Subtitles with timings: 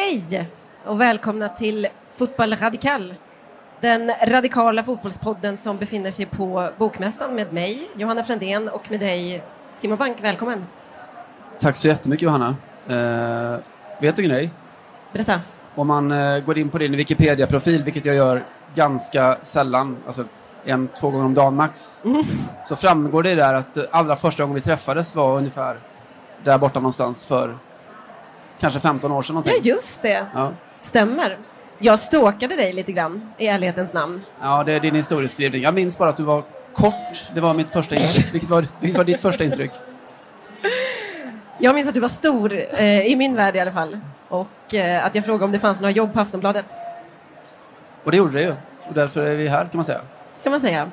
[0.00, 0.48] Hej
[0.84, 3.14] och välkomna till Fotboll Radikal.
[3.80, 9.42] Den radikala fotbollspodden som befinner sig på Bokmässan med mig, Johanna Frändén, och med dig,
[9.74, 10.16] Simon Bank.
[10.20, 10.66] Välkommen.
[11.60, 12.56] Tack så jättemycket Johanna.
[12.88, 13.60] Eh,
[14.00, 14.50] vet du en grej?
[15.12, 15.40] Berätta.
[15.74, 18.44] Om man eh, går in på din Wikipedia-profil, vilket jag gör
[18.74, 20.24] ganska sällan, alltså
[20.64, 22.22] en, två gånger om dagen max, Mm.
[22.66, 25.76] så framgår det där att allra första gången vi träffades var ungefär
[26.44, 27.58] där borta någonstans för
[28.60, 29.70] kanske 15 år sedan Ja, någonting.
[29.72, 30.26] just det.
[30.34, 31.38] Ja, Stämmer.
[31.78, 34.20] Jag stalkade dig lite grann, i ärlighetens namn.
[34.42, 35.62] ja, det är din historieskrivning.
[35.62, 38.26] Jag minns bara att du var kort, det var mitt första intryck.
[38.34, 39.70] Vilket var, vilket var ditt första intryck?
[41.58, 43.98] Jag minns att du var stor, eh, i min värld i alla fall.
[44.28, 46.64] Och eh, att jag frågade om det fanns några jobb på Aftonbladet,
[48.04, 48.50] Och det gjorde det ju.
[48.88, 50.00] Och därför är vi här kan man säga.
[50.42, 50.90] kan man säga.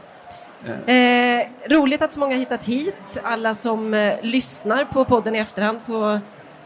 [0.85, 3.17] Eh, roligt att så många hittat hit.
[3.23, 6.19] Alla som eh, lyssnar på podden i efterhand så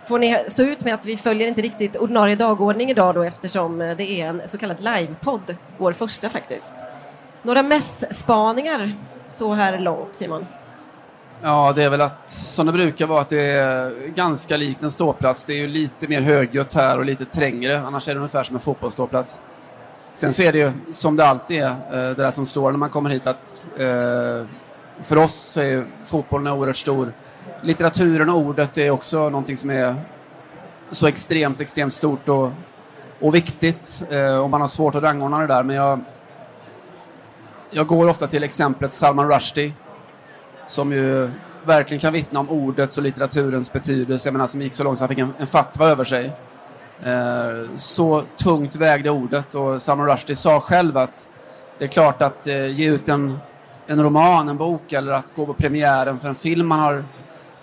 [0.09, 3.81] får ni stå ut med att vi följer inte riktigt ordinarie dagordning idag då eftersom
[3.81, 6.73] eh, det är en så kallad livepodd, vår första faktiskt.
[7.41, 8.95] Några mässpaningar
[9.29, 10.45] så här långt, Simon?
[11.41, 14.91] Ja, det är väl att som det brukar vara att det är ganska likt en
[14.91, 15.45] ståplats.
[15.45, 17.79] Det är ju lite mer högljutt här och lite trängre.
[17.79, 19.41] Annars är det ungefär som en fotbollsståplats.
[20.13, 22.77] Sen så är det ju som det alltid är, eh, det där som slår när
[22.77, 24.45] man kommer hit att eh,
[25.01, 27.13] för oss så är fotbollen oerhört stor.
[27.61, 29.95] Litteraturen och ordet är också någonting som är
[30.91, 32.51] så extremt, extremt stort och,
[33.19, 34.03] och viktigt.
[34.09, 35.63] Eh, och man har svårt att rangordna det där.
[35.63, 35.99] Men jag,
[37.69, 39.73] jag går ofta till exemplet Salman Rushdie
[40.67, 41.29] som ju
[41.65, 44.27] verkligen kan vittna om ordets och litteraturens betydelse.
[44.27, 46.31] Jag menar, som gick så långt så han fick en, en fatwa över sig.
[47.03, 51.29] Eh, så tungt vägde ordet och Salman Rushdie sa själv att
[51.77, 53.39] det är klart att eh, ge ut en,
[53.89, 57.05] en roman, en bok eller att gå på premiären för en film man har,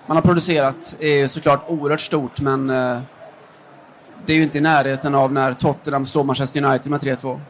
[0.07, 2.99] man har producerat är såklart oerhört stort men eh,
[4.27, 7.41] det är ju inte i närheten av när Tottenham slår Manchester United med 3-2.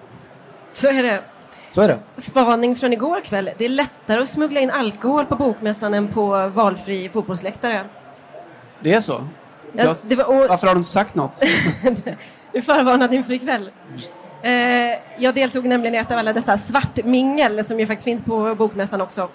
[0.74, 1.22] Så är det.
[1.70, 1.98] Så är det.
[2.20, 3.50] Spaning från igår kväll.
[3.58, 7.84] Det är lättare att smuggla in alkohol på Bokmässan än på valfri fotbollsläktare.
[8.80, 9.28] Det är så.
[9.72, 11.42] Ja, Jag, det var, och, varför har du inte sagt något?
[12.52, 13.70] Du är förvarnad inför ikväll.
[14.42, 18.54] Eh, jag deltog nämligen i ett av alla dessa svartmingel som ju faktiskt finns på
[18.54, 19.30] Bokmässan också.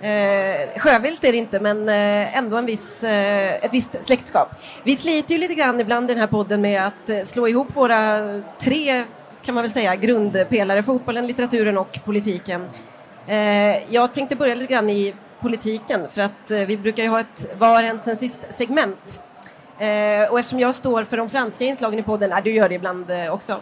[0.00, 4.48] Eh, sjövilt är det inte, men eh, ändå en viss, eh, ett visst släktskap.
[4.84, 7.76] Vi sliter ju lite grann ibland i den här podden med att eh, slå ihop
[7.76, 8.20] våra
[8.60, 9.04] tre,
[9.42, 12.68] kan man väl säga, grundpelare, fotbollen, litteraturen och politiken.
[13.26, 17.20] Eh, jag tänkte börja lite grann i politiken, för att eh, vi brukar ju ha
[17.20, 19.20] ett Vad har hänt sen sist segment.
[19.78, 22.74] Eh, och eftersom jag står för de franska inslagen i podden, ja, du gör det
[22.74, 23.60] ibland eh, också,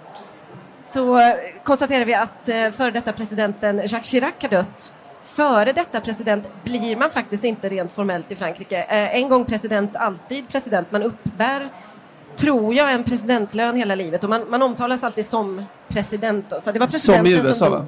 [0.92, 1.34] så eh,
[1.64, 4.92] konstaterar vi att eh, före detta presidenten Jacques Chirac har dött.
[5.22, 8.82] Före detta president blir man faktiskt inte rent formellt i Frankrike.
[8.82, 10.92] Eh, en gång president, alltid president.
[10.92, 11.68] Man uppbär,
[12.36, 16.52] tror jag, en presidentlön hela livet och man, man omtalas alltid som president.
[16.62, 17.86] Så det var Som i USA, som va?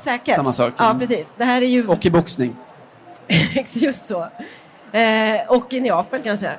[0.00, 0.36] Säkert.
[0.36, 0.74] Samma sak.
[0.76, 1.32] Ja, precis.
[1.36, 1.86] Det här är ju...
[1.88, 2.56] Och i boxning.
[3.72, 4.28] Just så.
[4.92, 6.50] Eh, och i Neapel kanske.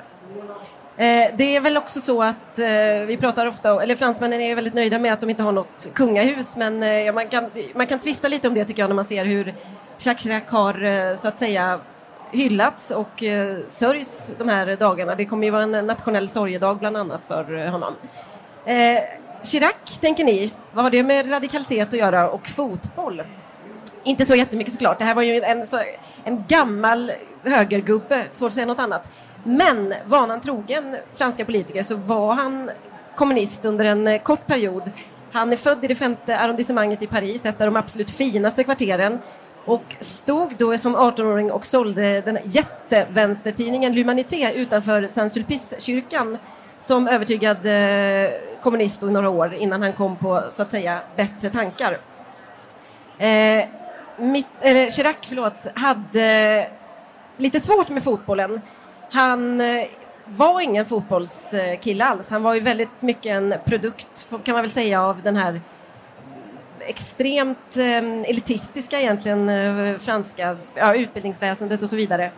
[0.96, 2.66] Eh, det är väl också så att eh,
[3.06, 6.56] vi pratar ofta, eller fransmännen är väldigt nöjda med att de inte har något kungahus,
[6.56, 9.24] men eh, man, kan, man kan tvista lite om det tycker jag när man ser
[9.24, 9.54] hur
[9.98, 11.80] Jacques Chirac har eh, så att säga
[12.30, 15.14] hyllats och eh, sörjs de här dagarna.
[15.14, 17.94] Det kommer ju vara en nationell sorgedag bland annat för eh, honom.
[19.42, 23.22] Chirac, tänker ni, vad har det med radikalitet att göra och fotboll?
[24.04, 24.98] Inte så jättemycket såklart.
[24.98, 25.66] Det här var ju en,
[26.24, 27.12] en gammal
[27.44, 29.10] högergubbe, svårt att säga något annat.
[29.44, 32.70] Men vanan trogen franska politiker så var han
[33.16, 34.90] kommunist under en eh, kort period.
[35.32, 39.18] Han är född i det femte arrondissemanget i Paris, ett av de absolut finaste kvarteren
[39.64, 46.38] och stod då som 18-åring och sålde den jättevänstertidningen L'Humanité utanför Saint-Sulpice-kyrkan
[46.80, 48.30] som övertygad eh,
[48.62, 51.98] kommunist i några år innan han kom på så att säga bättre tankar.
[53.18, 53.64] Eh,
[54.16, 56.68] mitt, eller Chirac förlåt, hade
[57.36, 58.60] lite svårt med fotbollen.
[59.12, 59.84] Han eh,
[60.26, 62.30] var ingen fotbollskille alls.
[62.30, 65.60] Han var ju väldigt mycket en produkt, kan man väl säga, av den här
[66.80, 72.30] extremt eh, elitistiska egentligen eh, franska ja, utbildningsväsendet och så vidare.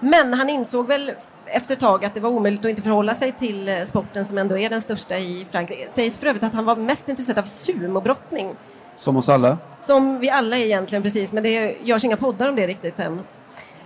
[0.00, 1.12] Men han insåg väl
[1.46, 4.58] efter ett tag att det var omöjligt att inte förhålla sig till sporten som ändå
[4.58, 5.88] är den största i Frankrike.
[5.90, 8.56] Sägs för övrigt att han var mest intresserad av sumobrottning.
[8.94, 9.58] Som oss alla.
[9.80, 13.20] Som vi alla egentligen, precis, men det görs inga poddar om det riktigt än.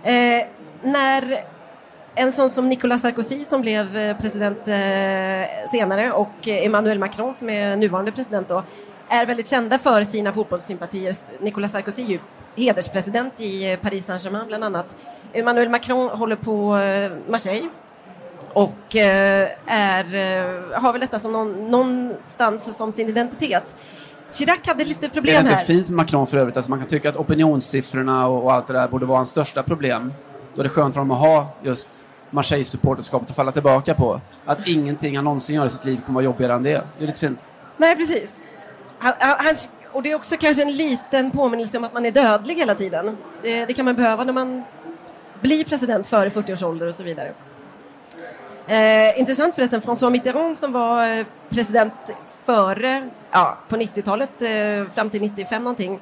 [0.03, 0.47] Eh,
[0.83, 1.43] när
[2.15, 7.33] en sån som Nicolas Sarkozy som blev eh, president eh, senare och eh, Emmanuel Macron
[7.33, 8.63] som är nuvarande president då,
[9.09, 11.15] är väldigt kända för sina fotbollssympatier.
[11.39, 12.19] Nicolas Sarkozy är ju
[12.55, 14.95] hederspresident i Paris Saint-Germain bland annat.
[15.33, 16.79] Emmanuel Macron håller på
[17.29, 17.69] Marseille
[18.53, 23.75] och är, har väl detta som någon, någonstans som sin identitet.
[24.31, 25.41] Chirac hade lite problem här.
[25.41, 25.65] Är det inte här.
[25.65, 26.57] fint Macron för övrigt?
[26.57, 29.63] Alltså man kan tycka att opinionssiffrorna och, och allt det där borde vara hans största
[29.63, 30.13] problem.
[30.55, 34.19] Då är det skönt för honom att ha just Marseille-supporterskapet att falla tillbaka på.
[34.45, 36.83] Att ingenting han någonsin gör i sitt liv kommer vara jobbigare än det.
[36.97, 37.39] Det är lite fint.
[37.77, 38.35] Nej, precis.
[38.99, 39.55] Han, han,
[39.91, 43.17] och det är också kanske en liten påminnelse om att man är dödlig hela tiden.
[43.41, 44.63] Det, det kan man behöva när man
[45.41, 47.33] blir president före 40 års ålder och så vidare.
[48.67, 51.93] Eh, intressant förresten, François Mitterrand som var eh, president
[52.45, 55.99] före, ja, på 90-talet, eh, fram till 95 någonting,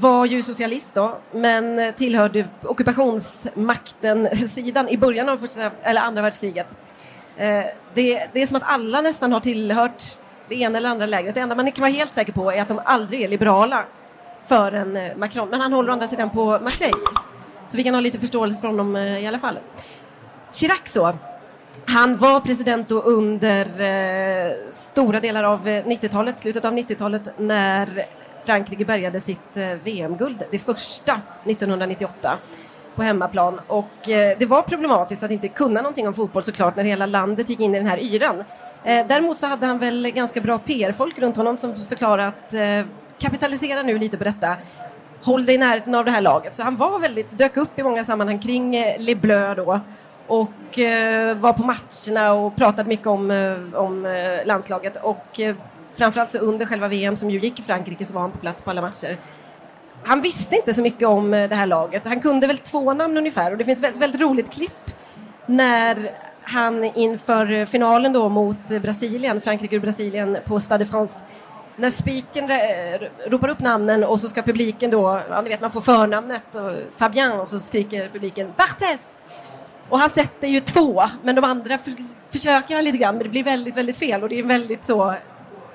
[0.00, 6.66] var ju socialist då, men tillhörde ockupationsmakten-sidan i början av första, eller andra världskriget.
[7.36, 7.64] Eh,
[7.94, 10.16] det, det är som att alla nästan har tillhört
[10.48, 11.34] det ena eller andra lägret.
[11.34, 13.84] Det enda man kan vara helt säker på är att de aldrig är liberala
[14.46, 15.48] förrän eh, Macron.
[15.48, 17.00] Men han håller å andra sidan på Marseille.
[17.68, 19.58] Så vi kan ha lite förståelse för honom eh, i alla fall.
[20.52, 21.18] Chirac så.
[21.86, 28.06] Han var president då under eh, stora delar av 90-talet, slutet av 90-talet, när
[28.46, 32.38] Frankrike bärgade sitt eh, VM-guld, det första 1998
[32.94, 33.60] på hemmaplan.
[33.66, 37.48] Och eh, det var problematiskt att inte kunna någonting om fotboll såklart när hela landet
[37.48, 38.44] gick in i den här yran.
[38.84, 42.92] Eh, däremot så hade han väl ganska bra PR-folk runt honom som förklarade att eh,
[43.18, 44.56] kapitalisera nu lite på detta.
[45.22, 46.54] Håll dig i närheten av det här laget.
[46.54, 49.80] Så han var väldigt, dök upp i många sammanhang kring eh, Les Bleus då
[50.26, 54.96] och eh, var på matcherna och pratade mycket om, eh, om eh, landslaget.
[55.02, 55.54] Och eh,
[55.96, 58.62] framförallt så under själva VM som ju gick i Frankrike så var han på plats
[58.62, 59.18] på alla matcher.
[60.04, 62.04] Han visste inte så mycket om eh, det här laget.
[62.04, 64.90] Han kunde väl två namn ungefär och det finns ett väldigt, väldigt roligt klipp
[65.46, 66.10] när
[66.42, 71.24] han inför finalen då mot Brasilien, Frankrike och Brasilien på Stade de France
[71.76, 75.70] när spiken eh, ropar upp namnen och så ska publiken då, ja ni vet man
[75.70, 79.06] får förnamnet och Fabien och så skriker publiken Barthez!
[79.88, 81.92] Och han sätter ju två, men de andra för,
[82.30, 85.14] försöker han lite grann men det blir väldigt, väldigt fel och det är väldigt så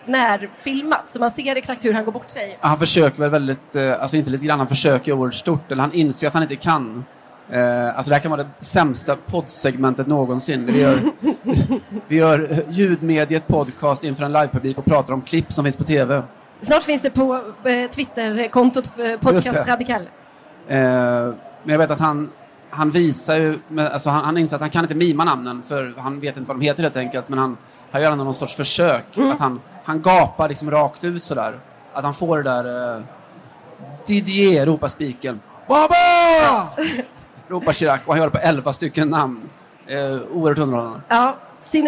[0.06, 2.57] närfilmat så man ser exakt hur han går bort sig.
[2.62, 5.94] Han försöker väl väldigt, eh, alltså inte lite grann, han försöker oerhört stort, eller han
[5.94, 7.06] inser att han inte kan.
[7.50, 10.65] Eh, alltså det här kan vara det sämsta poddsegmentet någonsin.
[10.65, 11.12] Vi gör,
[12.07, 16.24] vi gör ljudmediet podcast inför en livepublik och pratar om klipp som finns på TV.
[16.62, 20.01] Snart finns det på eh, Twitterkontot eh, Podcast Radikal.
[20.68, 20.77] Eh,
[21.63, 22.30] men jag vet att han,
[22.69, 26.19] han visar ju, alltså han, han inser att han kan inte mima namnen för han
[26.19, 27.57] vet inte vad de heter helt enkelt, men han,
[27.92, 29.18] han gör ändå någon sorts försök.
[29.18, 29.32] Mm.
[29.32, 31.60] Att han, han gapar liksom rakt ut sådär.
[31.94, 33.04] Att han får det där eh,
[34.08, 35.40] Didier ropar spiken.
[35.68, 36.70] Baba!
[37.48, 39.50] ropar Chirac och han gör det på elva stycken namn.
[39.88, 39.98] Eh,
[40.34, 41.02] oerhört underhållande.
[41.08, 41.36] Ja,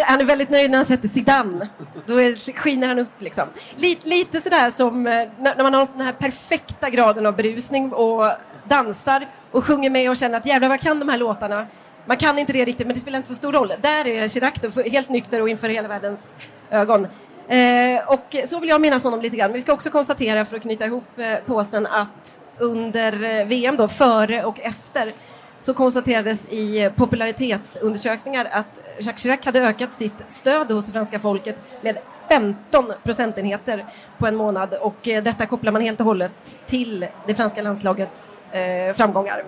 [0.06, 1.70] han är väldigt nöjd när han sätter Zidane.
[2.06, 3.48] Då är, skiner han upp liksom.
[3.76, 8.26] Lite, lite sådär som eh, när man har den här perfekta graden av berusning och
[8.64, 11.68] dansar och sjunger med och känner att jävlar vad kan de här låtarna.
[12.06, 13.74] Man kan inte det riktigt men det spelar inte så stor roll.
[13.82, 16.36] Där är Chirac då, helt nykter och inför hela världens
[16.70, 17.08] ögon.
[17.48, 19.50] Eh, och så vill jag minnas honom lite grann.
[19.50, 23.78] Men vi ska också konstatera för att knyta ihop eh, påsen att under eh, VM
[23.78, 25.14] då, före och efter
[25.60, 31.98] så konstaterades i popularitetsundersökningar att Jacques Chirac hade ökat sitt stöd hos franska folket med
[32.30, 33.86] 15 procentenheter
[34.18, 38.40] på en månad och eh, detta kopplar man helt och hållet till det franska landslagets
[38.52, 39.44] eh, framgångar.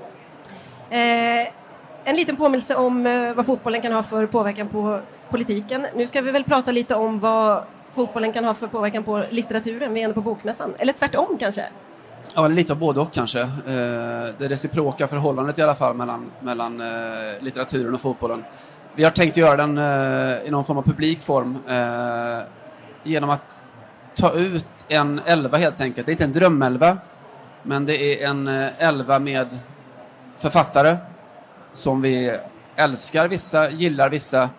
[0.89, 1.47] Eh,
[2.07, 5.87] en liten påminnelse om eh, vad fotbollen kan ha för påverkan på politiken.
[5.95, 9.93] Nu ska vi väl prata lite om vad fotbollen kan ha för påverkan på litteraturen.
[9.93, 10.73] Vi är ändå på Bokmässan.
[10.77, 11.65] Eller tvärtom kanske?
[12.35, 13.41] Ja, lite av både och kanske.
[13.41, 13.47] Eh,
[14.37, 16.87] det reciproka förhållandet i alla fall mellan, mellan eh,
[17.39, 18.43] litteraturen och fotbollen.
[18.95, 19.77] Vi har tänkt göra den
[20.47, 21.57] i någon form av publikform
[23.03, 23.61] genom att
[24.15, 26.05] ta ut en elva helt enkelt.
[26.05, 26.97] Det är inte en drömelva,
[27.63, 28.47] men det är en
[28.77, 29.57] elva med
[30.37, 30.97] författare
[31.75, 32.37] som vi
[32.75, 34.49] älskar vissa, gillar vissa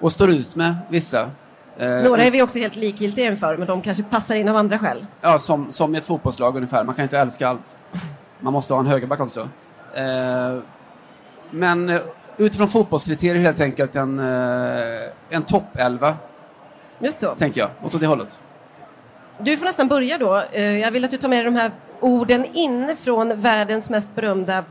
[0.00, 1.30] och står ut med vissa.
[1.78, 4.78] Eh, Några är vi också helt likgiltiga inför, men de kanske passar in av andra
[4.78, 5.06] skäl.
[5.20, 6.84] Ja, som, som i ett fotbollslag ungefär.
[6.84, 7.76] Man kan inte älska allt.
[8.40, 9.48] Man måste ha en högerback också.
[9.94, 10.58] Eh,
[11.50, 12.00] men eh,
[12.36, 14.18] utifrån fotbollskriterier helt enkelt en,
[15.30, 16.14] en toppelva.
[16.98, 17.34] Just så.
[17.34, 18.40] Tänker jag, åt det hållet.
[19.38, 20.42] Du får nästan börja då.
[20.52, 24.64] Jag vill att du tar med dig de här orden in från världens mest berömda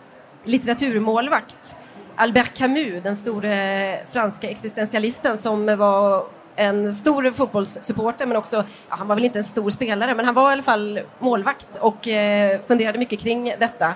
[0.44, 1.76] litteraturmålvakt.
[2.16, 8.56] Albert Camus, den store franska existentialisten som var en stor fotbollssupporter men också,
[8.90, 11.68] ja, han var väl inte en stor spelare men han var i alla fall målvakt
[11.80, 13.94] och eh, funderade mycket kring detta.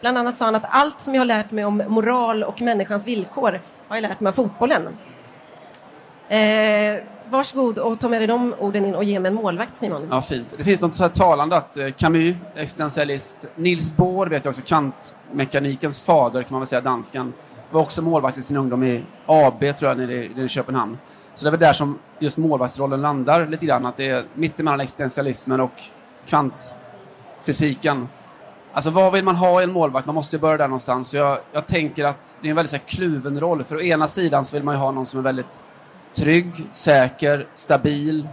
[0.00, 3.06] Bland annat sa han att allt som jag har lärt mig om moral och människans
[3.06, 4.88] villkor har jag lärt mig av fotbollen.
[6.28, 10.08] Eh, varsågod och ta med dig de orden in och ge mig en målvakt Simon.
[10.10, 10.54] Ja, fint.
[10.56, 14.62] Det finns något så här talande att eh, Camus, existentialist, Nils Bohr vet jag också,
[14.66, 17.32] kantmekanikens fader kan man väl säga, danskan
[17.70, 20.98] var också målvakt i sin ungdom i AB, tror jag, nere i, nere i Köpenhamn.
[21.34, 24.80] Så det är väl där som just målvaktsrollen landar lite grann, att det är mittemellan
[24.80, 25.82] existentialismen och
[26.26, 28.08] kvantfysiken.
[28.72, 30.06] Alltså vad vill man ha i en målvakt?
[30.06, 31.14] Man måste ju börja där någonstans.
[31.14, 33.64] Jag, jag tänker att det är en väldigt så här, kluven roll.
[33.64, 35.62] För å ena sidan så vill man ju ha någon som är väldigt
[36.14, 38.28] trygg, säker, stabil.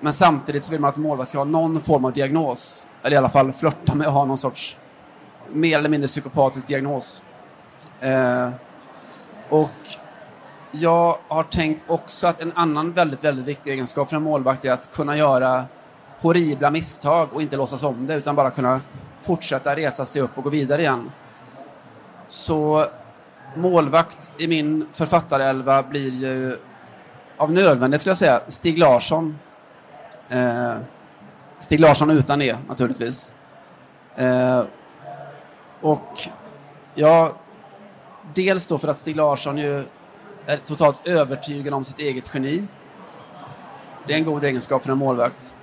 [0.00, 2.86] Men samtidigt så vill man att en målvakt ska ha någon form av diagnos.
[3.02, 4.76] Eller i alla fall flörta med att ha någon sorts
[5.52, 7.22] mer eller mindre psykopatisk diagnos.
[8.00, 8.50] Eh,
[9.48, 9.70] och
[10.70, 14.72] jag har tänkt också att en annan väldigt, väldigt viktig egenskap för en målvakt är
[14.72, 15.64] att kunna göra
[16.20, 18.80] horribla misstag och inte låtsas om det utan bara kunna
[19.20, 21.10] fortsätta resa sig upp och gå vidare igen.
[22.28, 22.86] Så
[23.54, 26.58] målvakt i min författarelva blir ju
[27.36, 29.38] av nödvändighet skulle jag säga Stig Larsson.
[30.28, 30.74] Eh,
[31.58, 33.34] Stig Larsson utan det, naturligtvis.
[34.16, 34.62] Eh,
[35.80, 36.28] och
[36.94, 37.32] jag
[38.34, 39.84] dels då för att Stig Larsson ju
[40.46, 42.66] är totalt övertygad om sitt eget geni.
[44.06, 45.54] Det är en god egenskap för en målvakt.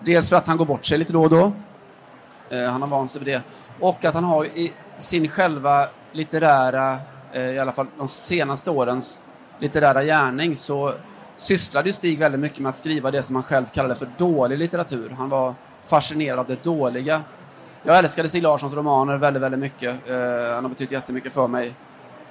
[0.00, 1.52] Dels för att han går bort sig lite då och då.
[2.50, 3.42] Eh, han har vant sig vid det.
[3.80, 6.98] Och att han har i sin själva litterära,
[7.32, 9.24] eh, i alla fall de senaste årens
[9.58, 10.94] litterära gärning så
[11.36, 14.58] sysslade ju Stig väldigt mycket med att skriva det som han själv kallade för dålig
[14.58, 15.10] litteratur.
[15.18, 17.22] Han var fascinerad av det dåliga.
[17.82, 20.08] Jag älskade Stig Larssons romaner väldigt, väldigt mycket.
[20.08, 21.74] Eh, han har betytt jättemycket för mig.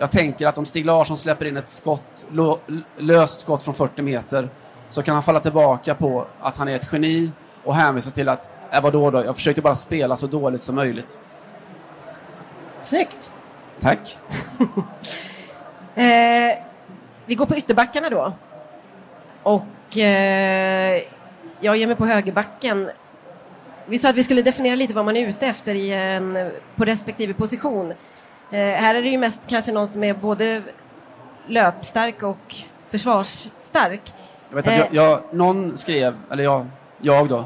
[0.03, 2.25] Jag tänker att om Stig Larsson släpper in ett skott,
[2.98, 4.50] löst skott från 40 meter
[4.89, 7.31] så kan han falla tillbaka på att han är ett geni
[7.63, 11.19] och hänvisa till att, äh, vadå då, jag försökte bara spela så dåligt som möjligt.
[12.81, 13.31] Snyggt!
[13.79, 14.17] Tack!
[15.95, 16.57] eh,
[17.25, 18.33] vi går på ytterbackarna då.
[19.43, 21.01] Och eh,
[21.60, 22.89] jag ger mig på högerbacken.
[23.86, 26.86] Vi sa att vi skulle definiera lite vad man är ute efter i en, på
[26.86, 27.93] respektive position.
[28.53, 30.63] Eh, här är det ju mest kanske någon som är både
[31.48, 32.55] löpstark och
[32.89, 34.13] försvarsstark.
[34.50, 36.67] Jag vet att jag, jag, någon skrev, eller jag,
[37.01, 37.45] jag då,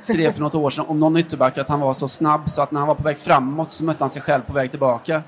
[0.00, 2.70] skrev för något år sedan om någon ytterback att han var så snabb så att
[2.70, 5.22] när han var på väg framåt så mötte han sig själv på väg tillbaka.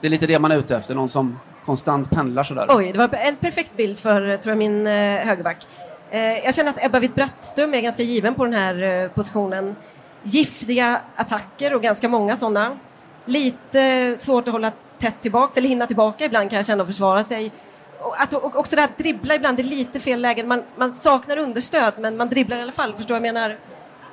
[0.00, 2.66] Det är lite det man är ute efter, någon som konstant pendlar sådär.
[2.68, 5.66] Oj, det var en perfekt bild för tror jag, min eh, högerback.
[6.10, 9.76] Eh, jag känner att Ebba Witt-Brattström är ganska given på den här eh, positionen.
[10.22, 12.78] Giftiga attacker och ganska många sådana.
[13.26, 17.24] Lite svårt att hålla tätt tillbaka, eller hinna tillbaka ibland kan jag känna och försvara
[17.24, 17.52] sig.
[18.00, 20.48] Och, att, och också det här att dribbla ibland, det är lite fel lägen.
[20.48, 23.56] Man, man saknar understöd, men man dribblar i alla fall, förstår vad jag menar?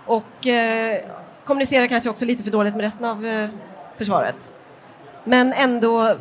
[0.05, 1.05] Och eh,
[1.43, 3.49] kommunicerar kanske också lite för dåligt med resten av eh,
[3.97, 4.53] försvaret.
[5.23, 6.15] Men ändå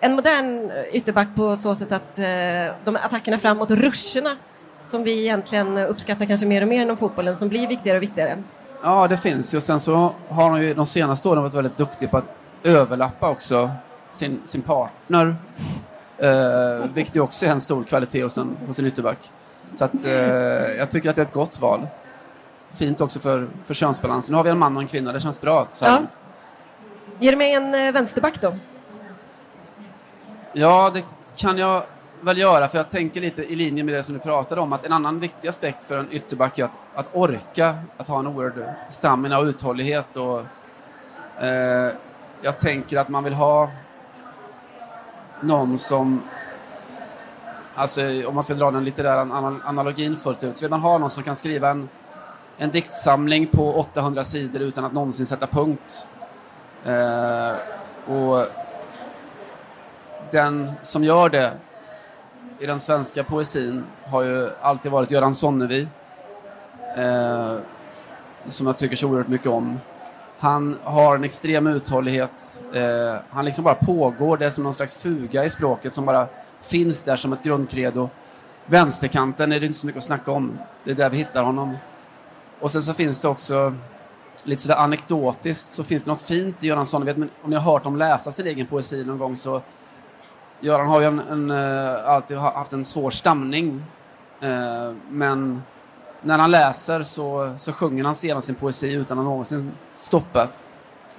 [0.00, 4.36] en modern ytterback på så sätt att eh, de attackerna framåt ruscherna
[4.84, 8.42] som vi egentligen uppskattar kanske mer och mer inom fotbollen som blir viktigare och viktigare.
[8.82, 9.60] Ja, det finns ju.
[9.60, 13.70] Sen så har han ju de senaste åren varit väldigt duktig på att överlappa också
[14.12, 15.36] sin, sin partner.
[16.18, 19.32] Eh, vilket ju också är en stor kvalitet hos en, hos en ytterback.
[19.74, 20.12] Så att eh,
[20.78, 21.86] jag tycker att det är ett gott val.
[22.70, 24.32] Fint också för, för könsbalansen.
[24.32, 25.66] Nu har vi en man och en kvinna, det känns bra.
[25.70, 26.02] Så ja.
[27.18, 28.56] Ger du mig en eh, vänsterback då?
[30.52, 31.04] Ja, det
[31.36, 31.82] kan jag
[32.20, 34.84] väl göra, för jag tänker lite i linje med det som du pratade om, att
[34.84, 38.74] en annan viktig aspekt för en ytterback är att, att orka, att ha en oerhörd
[38.90, 40.16] stamina och uthållighet.
[40.16, 40.40] Och,
[41.44, 41.92] eh,
[42.42, 43.70] jag tänker att man vill ha
[45.40, 46.22] någon som,
[47.74, 49.20] alltså om man ska dra den litterära
[49.64, 51.88] analogin fullt ut, så vill man ha någon som kan skriva en,
[52.56, 56.06] en diktsamling på 800 sidor utan att någonsin sätta punkt.
[56.84, 57.52] Eh,
[58.14, 58.46] och
[60.30, 61.52] den som gör det
[62.60, 65.88] i den svenska poesin har ju alltid varit Göran Sonnevi.
[66.96, 67.56] Eh,
[68.46, 69.80] som jag tycker så oerhört mycket om.
[70.38, 72.60] Han har en extrem uthållighet.
[72.74, 74.36] Eh, han liksom bara pågår.
[74.36, 76.26] Det är som någon slags fuga i språket som bara
[76.60, 78.08] finns där som ett grundkredo.
[78.66, 80.58] Vänsterkanten är det inte så mycket att snacka om.
[80.84, 81.76] Det är där vi hittar honom.
[82.60, 83.74] Och sen så finns det också
[84.44, 87.28] lite sådär anekdotiskt så finns det något fint i Göran Sonnevi.
[87.42, 89.62] Om ni har hört dem läsa sin egen poesi någon gång så
[90.60, 93.82] Göran har ju en, en, eh, alltid haft en svår stamning.
[94.40, 95.62] Eh, men
[96.22, 100.48] när han läser så, så sjunger han sedan sin poesi utan att någonsin stoppa.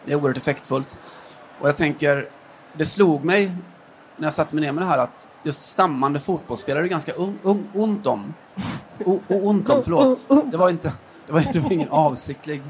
[0.05, 0.98] Det är oerhört effektfullt.
[1.60, 2.29] Och jag tänker,
[2.74, 3.51] det slog mig
[4.17, 7.39] när jag satte mig ner med det här att just stammande fotbollsspelare är ganska un,
[7.43, 8.33] un, ont om.
[9.05, 10.25] O, ont om, förlåt.
[10.51, 10.93] Det var, inte,
[11.27, 12.62] det var, det var ingen avsiktlig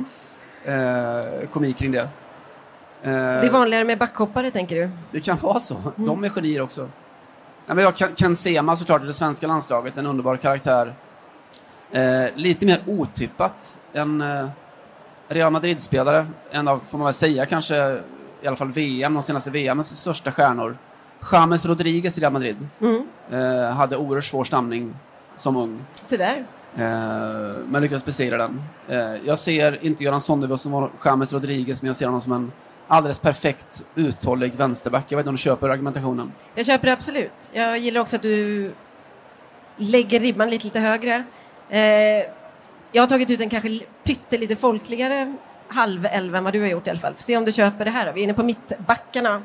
[0.66, 2.10] eh, komik kring det.
[3.04, 3.10] Det
[3.48, 4.90] är vanligare med backhoppare, tänker du?
[5.12, 5.76] Det kan vara så.
[5.76, 5.92] Mm.
[6.06, 6.82] De är genier också.
[7.66, 10.94] Nej, men jag, Ken Sema såklart i det svenska landslaget, en underbar karaktär.
[11.92, 14.48] Eh, lite mer otippat än eh,
[15.28, 16.26] Real Madrid-spelare.
[16.52, 18.00] En av, får man väl säga, kanske
[18.42, 20.78] i alla fall VM, de senaste VMs största stjärnor.
[21.32, 23.08] James Rodriguez i Real Madrid Mm.
[23.32, 24.96] eh, hade oerhört svår stamning
[25.36, 25.80] som ung.
[26.06, 26.46] Så där.
[26.76, 26.82] Eh,
[27.68, 28.64] men lyckades besegra den.
[28.88, 32.52] Eh, jag ser inte Göran Sonnevi som James Rodriguez, men jag ser honom som en
[32.92, 35.06] alldeles perfekt uthållig vänsterback.
[35.08, 36.32] Jag vet inte om du köper argumentationen?
[36.56, 37.52] Jag köper det absolut.
[37.54, 38.72] Jag gillar också att du
[39.78, 41.24] lägger ribban lite, lite högre.
[41.70, 41.82] Eh,
[42.92, 45.36] jag har tagit ut en kanske pyttelite folkligare
[45.68, 47.14] halvelva än vad du har gjort i alla fall.
[47.14, 48.06] Får se om du köper det här.
[48.06, 48.12] då.
[48.12, 49.42] Vi är inne på mittbackarna.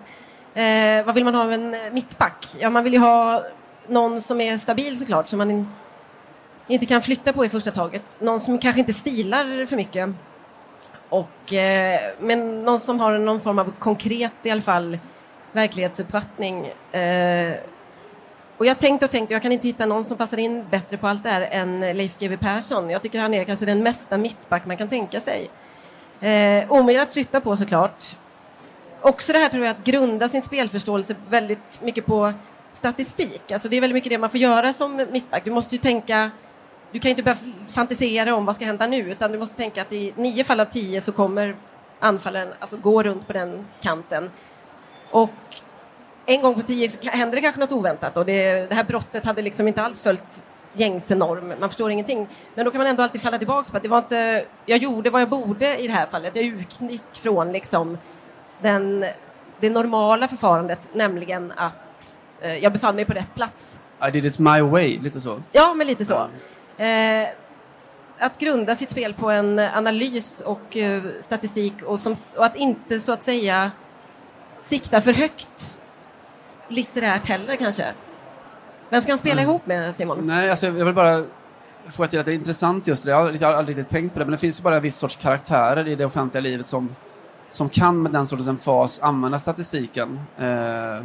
[0.55, 2.47] Eh, vad vill man ha av en mittback?
[2.59, 3.45] Ja, man vill ju ha
[3.88, 5.69] någon som är stabil såklart, som man
[6.67, 8.03] inte kan flytta på i första taget.
[8.19, 10.11] Någon som kanske inte stilar för mycket.
[11.09, 14.99] Och, eh, men någon som har någon form av konkret i alla fall
[15.52, 16.66] verklighetsuppfattning.
[16.92, 17.54] Eh,
[18.56, 21.09] och jag tänkte och tänkte, jag kan inte hitta någon som passar in bättre på
[21.09, 22.90] allt det här än Leif GW Persson.
[22.90, 25.50] Jag tycker han är kanske den mesta mittback man kan tänka sig.
[26.21, 28.04] Eh, omöjlig att flytta på såklart.
[29.00, 32.33] Också det här tror jag att grunda sin spelförståelse väldigt mycket på
[32.73, 33.52] statistik.
[33.52, 35.45] Alltså det är väldigt mycket det man får göra som mittback.
[35.45, 36.30] Du måste ju tänka
[36.97, 37.37] du kan inte börja
[37.69, 40.65] fantisera om vad ska hända nu utan du måste tänka att i nio fall av
[40.65, 41.57] tio så kommer
[42.00, 44.31] anfallaren alltså gå runt på den kanten.
[45.11, 45.31] Och
[46.26, 49.25] en gång på tio så händer det kanske något oväntat och det, det här brottet
[49.25, 52.29] hade liksom inte alls följt gängse norm, man förstår ingenting.
[52.55, 55.11] Men då kan man ändå alltid falla tillbaka på att det var inte, jag gjorde
[55.11, 56.37] vad jag borde i det här fallet.
[56.37, 57.99] Jag utgick från liksom
[58.62, 59.07] den,
[59.61, 63.81] det normala förfarandet, nämligen att eh, jag befann mig på rätt plats.
[64.09, 65.43] I did it my way, lite så.
[65.53, 66.29] Ja, men lite så.
[66.78, 67.28] Eh,
[68.18, 73.00] att grunda sitt spel på en analys och eh, statistik och, som, och att inte
[73.00, 73.71] så att säga
[74.61, 75.76] sikta för högt
[76.68, 77.87] litterärt heller kanske.
[78.90, 79.50] Vem ska han spela Mm.
[79.50, 80.18] ihop med Simon?
[80.26, 81.23] Nej, alltså jag vill bara
[81.90, 83.11] få till att det är intressant just det.
[83.11, 84.97] Jag har aldrig, aldrig riktigt tänkt på det, men det finns ju bara en viss
[84.99, 86.97] sorts karaktärer i det offentliga livet som,
[87.50, 90.21] som kan med den sortens emfas använda statistiken.
[90.38, 91.04] Eh,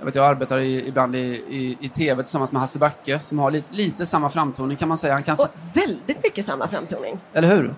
[0.00, 3.38] jag vet, jag arbetar i, ibland i, i, i tv tillsammans med Hasse Backe som
[3.38, 5.12] har li, lite samma framtoning kan man säga.
[5.12, 7.18] Han kan, Och väldigt mycket samma framtoning.
[7.32, 7.74] eller hur?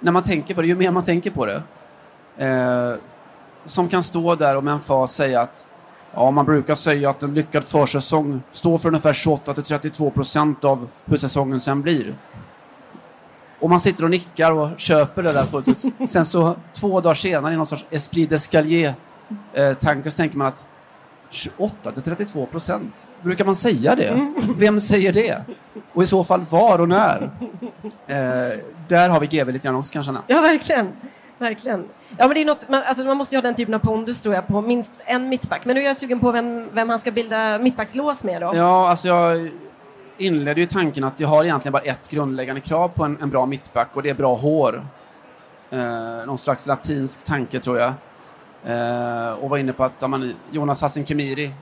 [0.00, 1.62] När man tänker på det, ju mer man tänker på det.
[2.36, 2.94] Eh,
[3.64, 5.68] som kan stå där och med emfas säga att
[6.14, 11.16] ja, man brukar säga att en lyckad försäsong står för ungefär 28-32 procent av hur
[11.16, 12.14] säsongen sen blir.
[13.60, 16.08] Och man sitter och nickar och köper det där fullt ut.
[16.10, 18.92] Sen så två dagar senare i någon sorts esprit d'escalier
[19.52, 20.66] eh, tanke så tänker man att
[21.30, 24.32] 28 till 32 procent, brukar man säga det?
[24.56, 25.42] Vem säger det?
[25.92, 27.30] Och i så fall var och när?
[28.06, 28.16] Eh,
[28.88, 30.10] där har vi GW lite grann också kanske.
[30.10, 30.22] Anna.
[30.26, 30.92] Ja, verkligen.
[31.38, 31.88] Verkligen.
[32.16, 34.20] Ja, men det är något, man, alltså, man måste ju ha den typen av pondus
[34.20, 35.64] tror jag på minst en mittback.
[35.64, 38.52] Men nu är jag sugen på vem, vem han ska bilda mittbackslås med då.
[38.54, 39.50] Ja, alltså jag
[40.18, 43.46] inledde ju tanken att jag har egentligen bara ett grundläggande krav på en, en bra
[43.46, 44.86] mittback och det är bra hår.
[45.70, 47.92] Eh, någon slags latinsk tanke tror jag.
[48.64, 51.54] Eh, och var inne på att man, Jonas Hassan Khemiri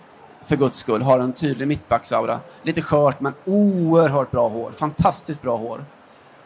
[0.42, 2.40] för guds skull har en tydlig mittbacksaura.
[2.62, 4.70] Lite skört men oerhört bra hår.
[4.70, 5.85] Fantastiskt bra hår.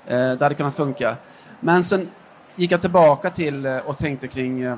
[0.06, 1.16] Eh, det hade kunnat funka.
[1.60, 2.08] Men sen
[2.56, 4.76] gick jag tillbaka till eh, och tänkte kring eh,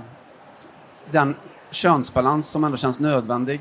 [1.11, 1.35] den
[1.71, 3.61] könsbalans som ändå känns nödvändig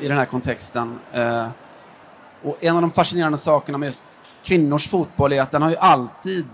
[0.00, 0.98] i den här kontexten.
[1.12, 1.48] Eh,
[2.42, 5.76] och en av de fascinerande sakerna med just kvinnors fotboll är att den har ju
[5.76, 6.46] alltid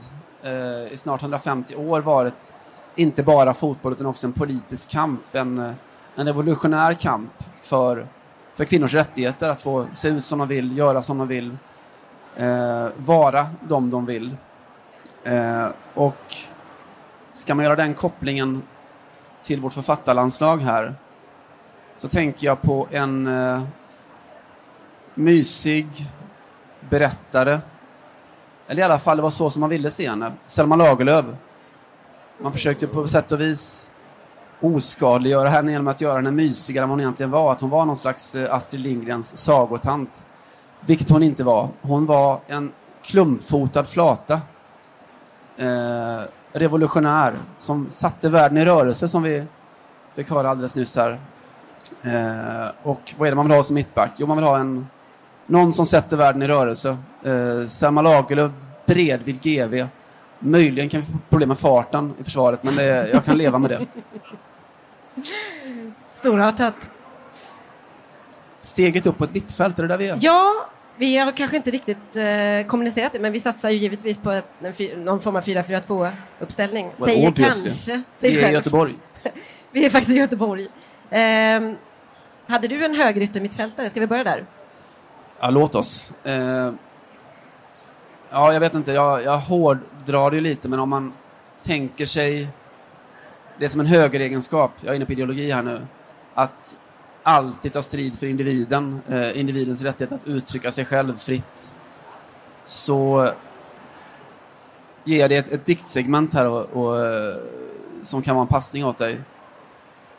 [0.42, 2.52] eh, i snart 150 år varit
[2.98, 5.74] inte bara fotboll utan också en politisk kamp, en,
[6.14, 7.32] en revolutionär kamp
[7.62, 8.06] för,
[8.54, 11.56] för kvinnors rättigheter att få se ut som de vill, göra som de vill,
[12.36, 14.36] eh, vara de de vill.
[15.24, 16.34] Eh, och
[17.32, 18.62] ska man göra den kopplingen
[19.42, 20.94] till vårt författarlandslag här
[21.96, 23.62] så tänker jag på en eh,
[25.14, 25.86] mysig
[26.90, 27.60] berättare.
[28.66, 30.32] Eller i alla fall, det var så som man ville se henne.
[30.46, 31.24] Selma Lagerlöf.
[32.40, 33.90] Man försökte på sätt och vis
[34.60, 37.52] oskadliggöra henne genom att göra henne mysigare än vad hon egentligen var.
[37.52, 40.24] Att hon var någon slags eh, Astrid Lindgrens sagotant.
[40.80, 41.68] Vilket hon inte var.
[41.82, 42.72] Hon var en
[43.02, 44.40] klumpfotad flata.
[45.56, 46.20] Eh,
[46.52, 49.44] revolutionär som satte världen i rörelse som vi
[50.12, 51.20] fick höra alldeles nyss här.
[52.02, 54.10] Eh, och vad är det man vill ha som mittback?
[54.16, 54.86] Jo, man vill ha en,
[55.46, 56.96] någon som sätter världen i rörelse.
[57.22, 58.50] Eh, Selma Lagerlöf
[58.86, 59.86] bredvid GV.
[60.38, 63.70] Möjligen kan vi få problem med farten i försvaret, men det, jag kan leva med
[63.70, 63.86] det.
[66.12, 66.90] Storartat.
[68.60, 70.18] Steget upp på ett mittfält, är det där vi är?
[70.20, 74.30] Ja, vi har kanske inte riktigt eh, kommunicerat det, men vi satsar ju givetvis på
[74.30, 76.90] ett, en, någon form av 4-4-2-uppställning.
[76.96, 77.62] Well, Säger kanske.
[77.62, 77.70] Vi
[78.18, 78.52] Säg är i.
[78.52, 78.92] Göteborg.
[79.72, 80.68] Vi är faktiskt i Göteborg.
[81.10, 81.76] Ehm,
[82.46, 83.90] hade du en högerytter mittfältare?
[83.90, 84.44] Ska vi börja där?
[85.40, 86.12] Ja, låt oss.
[86.24, 86.72] Eh,
[88.30, 91.12] ja, jag vet inte, jag, jag hårdrar det ju lite, men om man
[91.62, 92.48] tänker sig
[93.58, 95.86] det som en högeregenskap, jag är inne på ideologi här nu,
[96.34, 96.76] att
[97.22, 101.74] alltid ta strid för individen, eh, individens rättighet att uttrycka sig själv fritt,
[102.64, 103.30] så
[105.04, 107.36] ger jag dig ett, ett diktsegment här och, och, eh,
[108.02, 109.20] som kan vara en passning åt dig.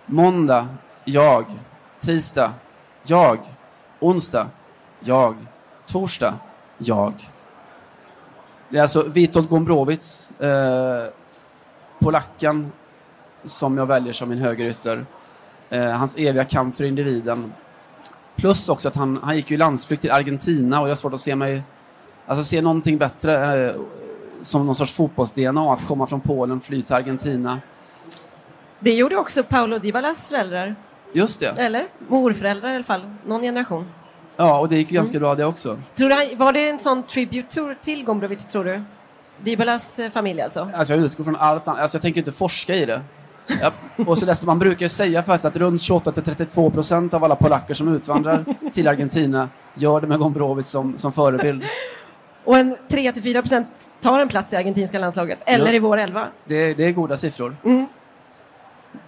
[0.06, 0.68] Måndag,
[1.06, 1.46] jag.
[2.00, 2.54] Tisdag,
[3.04, 3.40] jag.
[4.00, 4.48] Onsdag,
[5.00, 5.36] jag.
[5.86, 6.34] Torsdag,
[6.78, 7.14] jag.
[8.70, 11.10] Det är alltså Witold Gombrowicz, eh,
[12.00, 12.72] polacken,
[13.44, 15.06] som jag väljer som min högerytter.
[15.70, 17.54] Eh, hans eviga kamp för individen.
[18.36, 21.14] Plus också att han, han gick ju i landsflykt till Argentina och jag har svårt
[21.14, 21.64] att se mig,
[22.26, 23.76] alltså se någonting bättre eh,
[24.42, 27.60] som någon sorts fotbolls-DNA att komma från Polen, fly till Argentina.
[28.80, 30.76] Det gjorde också Paolo Dybalas föräldrar.
[31.14, 31.48] Just det.
[31.58, 33.86] Eller morföräldrar i alla fall, någon generation.
[34.40, 35.28] Ja, och det gick ju ganska mm.
[35.28, 35.80] bra det också.
[35.96, 38.84] Tror du, var det en sån tribute tour till Gombrowicz, tror du?
[39.42, 40.70] Dybalas eh, familj alltså?
[40.74, 41.82] Alltså jag utgår från allt annat.
[41.82, 43.02] Alltså jag tänker inte forska i det.
[43.62, 43.72] Ja,
[44.08, 47.74] och så desto, man brukar ju säga faktiskt att runt 28-32 procent av alla polacker
[47.74, 51.64] som utvandrar till Argentina gör det med Gombrowicz som, som förebild.
[52.44, 53.68] Och en 3-4 procent
[54.02, 56.28] tar en plats i argentinska landslaget, eller ja, i vår elva.
[56.46, 57.58] Det, det är goda siffror.
[57.64, 57.86] Mm.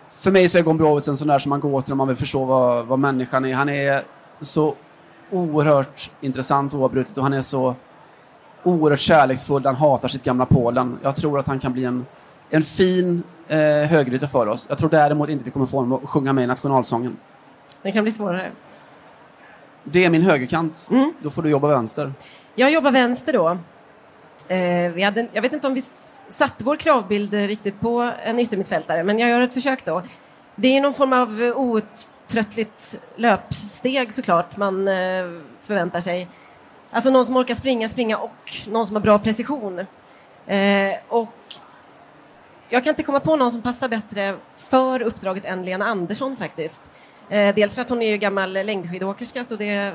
[0.10, 2.17] För mig så är Gombrowicz en sån där som man går till om man vill
[2.17, 3.54] förstå vad, vad människan är.
[3.54, 4.04] Han är
[4.41, 4.76] så
[5.32, 7.76] oerhört intressant oavbrutet och han är så
[8.63, 9.65] oerhört kärleksfull.
[9.65, 10.98] Han hatar sitt gamla Polen.
[11.02, 12.06] Jag tror att han kan bli en,
[12.50, 13.58] en fin eh,
[13.89, 14.65] högrytter för oss.
[14.70, 17.17] Jag tror däremot inte vi kommer få honom att sjunga med i nationalsången.
[17.82, 18.52] Det kan bli svårare.
[19.84, 20.88] Det är min högerkant.
[20.91, 21.13] Mm.
[21.22, 22.13] Då får du jobba vänster.
[22.56, 23.50] Jag jobbar vänster då.
[24.48, 25.84] Eh, vi hade, jag vet inte om vi
[26.30, 30.02] satte vår kravbild riktigt på en yttermittfältare, men jag gör ett försök då.
[30.56, 31.41] Det är någon form av
[32.32, 35.26] tröttligt löpsteg såklart man eh,
[35.62, 36.28] förväntar sig.
[36.91, 39.80] Alltså någon som orkar springa, springa och någon som har bra precision.
[40.48, 41.34] Eh, och
[42.70, 46.82] jag kan inte komma på någon som passar bättre för uppdraget än Lena Andersson faktiskt.
[47.30, 49.94] Eh, dels för att hon är ju gammal längdskidåkerska så det,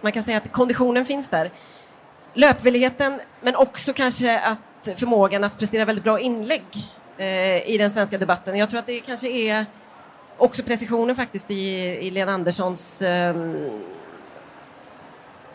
[0.00, 1.50] man kan säga att konditionen finns där.
[2.34, 6.64] Löpvilligheten, men också kanske att förmågan att prestera väldigt bra inlägg
[7.16, 8.56] eh, i den svenska debatten.
[8.58, 9.66] Jag tror att det kanske är
[10.38, 13.80] också precisionen faktiskt i, i Lena Anderssons um,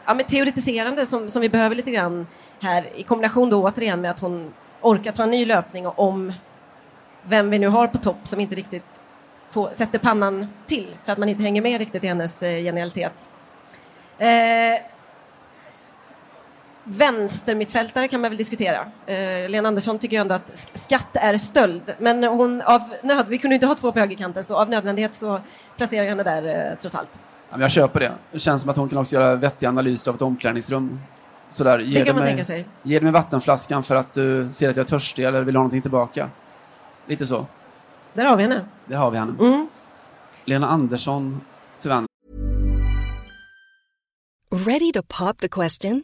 [0.05, 2.27] ja, men teoretiserande som, som vi behöver lite grann
[2.59, 6.33] här i kombination då återigen med att hon orkar ta en ny löpning om
[7.23, 9.01] vem vi nu har på topp som inte riktigt
[9.49, 13.29] får, sätter pannan till för att man inte hänger med riktigt i hennes eh, genialitet.
[14.17, 14.81] Eh,
[16.89, 18.77] vänstermittfältare kan man väl diskutera.
[19.05, 23.37] Eh, Lena Andersson tycker ju ändå att skatt är stöld, men hon av nöd, vi
[23.37, 25.41] kunde inte ha två på högerkanten, så av nödvändighet så
[25.77, 27.19] placerar jag henne där eh, trots allt.
[27.49, 28.11] Ja, jag köper det.
[28.31, 30.99] Det känns som att hon kan också göra vettiga analyser av ett omklädningsrum.
[31.49, 32.65] Sådär, det kan man mig, tänka sig.
[32.83, 35.81] Ge mig vattenflaskan för att du ser att jag är törstig eller vill ha någonting
[35.81, 36.29] tillbaka.
[37.05, 37.45] Lite så.
[38.13, 38.65] Där har vi henne.
[38.85, 39.33] Där har vi henne.
[39.39, 39.67] Mm.
[40.45, 41.41] Lena Andersson
[41.79, 42.09] till vänster.
[44.51, 46.03] Ready to pop the question?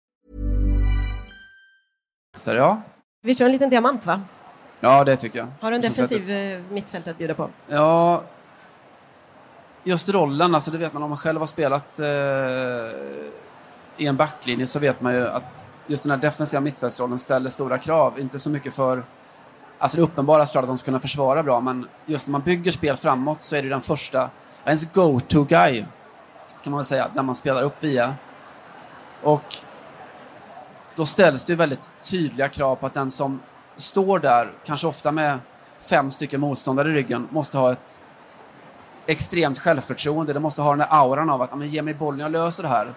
[2.45, 2.81] Ja.
[3.21, 4.21] Vi kör en liten diamant, va?
[4.79, 5.47] Ja, det tycker jag.
[5.59, 7.49] Har du en defensiv eh, mittfält att bjuda på?
[7.67, 8.23] Ja,
[9.83, 12.05] just rollen, alltså det vet man om man själv har spelat eh,
[13.97, 17.77] i en backlinje så vet man ju att just den här defensiva mittfältsrollen ställer stora
[17.77, 18.19] krav.
[18.19, 19.03] Inte så mycket för
[19.81, 22.71] Alltså det uppenbara är att de ska kunna försvara bra, men just när man bygger
[22.71, 24.29] spel framåt så är det den första,
[24.65, 25.85] ens go-to-guy,
[26.63, 28.15] kan man väl säga, där man spelar upp via.
[29.23, 29.55] Och
[30.95, 33.39] då ställs det väldigt tydliga krav på att den som
[33.77, 35.39] står där, kanske ofta med
[35.79, 38.01] fem stycken motståndare i ryggen, måste ha ett
[39.05, 40.33] extremt självförtroende.
[40.33, 42.93] Den måste ha den där auran av att ge mig bollen, jag löser det här.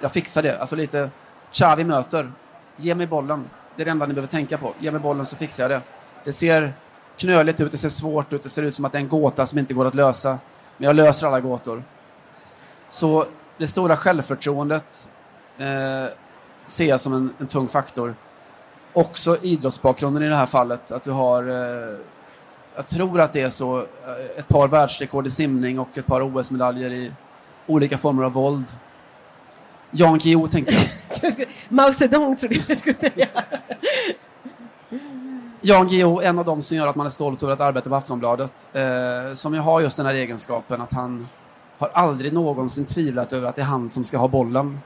[0.00, 0.60] Jag fixar det.
[0.60, 1.10] Alltså lite
[1.52, 2.32] Xavi möter.
[2.76, 3.50] Ge mig bollen.
[3.76, 4.74] Det är det enda ni behöver tänka på.
[4.78, 5.80] Ge mig bollen så fixar jag det.
[6.24, 6.74] Det ser
[7.16, 9.46] knöligt ut, det ser svårt ut, det ser ut som att det är en gåta
[9.46, 10.38] som inte går att lösa.
[10.76, 11.84] Men jag löser alla gåtor.
[12.88, 13.26] Så
[13.58, 15.08] det stora självförtroendet
[15.58, 16.06] eh,
[16.66, 18.14] ser jag som en, en tung faktor.
[18.92, 21.98] Också idrottsbakgrunden i det här fallet, att du har eh,
[22.76, 26.22] jag tror att det är så, eh, ett par världsrekord i simning och ett par
[26.22, 27.12] OS-medaljer i
[27.66, 28.64] olika former av våld.
[29.90, 30.74] Jan Guillou tänkte
[31.22, 31.48] jag.
[31.68, 33.28] Mao Zedong trodde jag du skulle säga.
[35.60, 37.96] Jan Guillou, en av dem som gör att man är stolt över att arbeta på
[37.96, 41.28] Aftonbladet, eh, som ju har just den här egenskapen att han
[41.78, 44.78] har aldrig någonsin tvivlat över att det är han som ska ha bollen.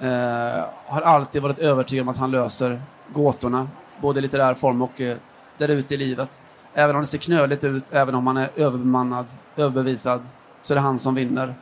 [0.00, 3.68] Eh, har alltid varit övertygad om att han löser gåtorna,
[4.00, 5.16] både i litterär form och eh,
[5.58, 6.42] där ute i livet.
[6.74, 9.26] Även om det ser knöligt ut, även om han är överbemannad,
[9.56, 10.22] överbevisad,
[10.62, 11.54] så är det han som vinner.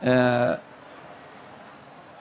[0.00, 0.50] Eh,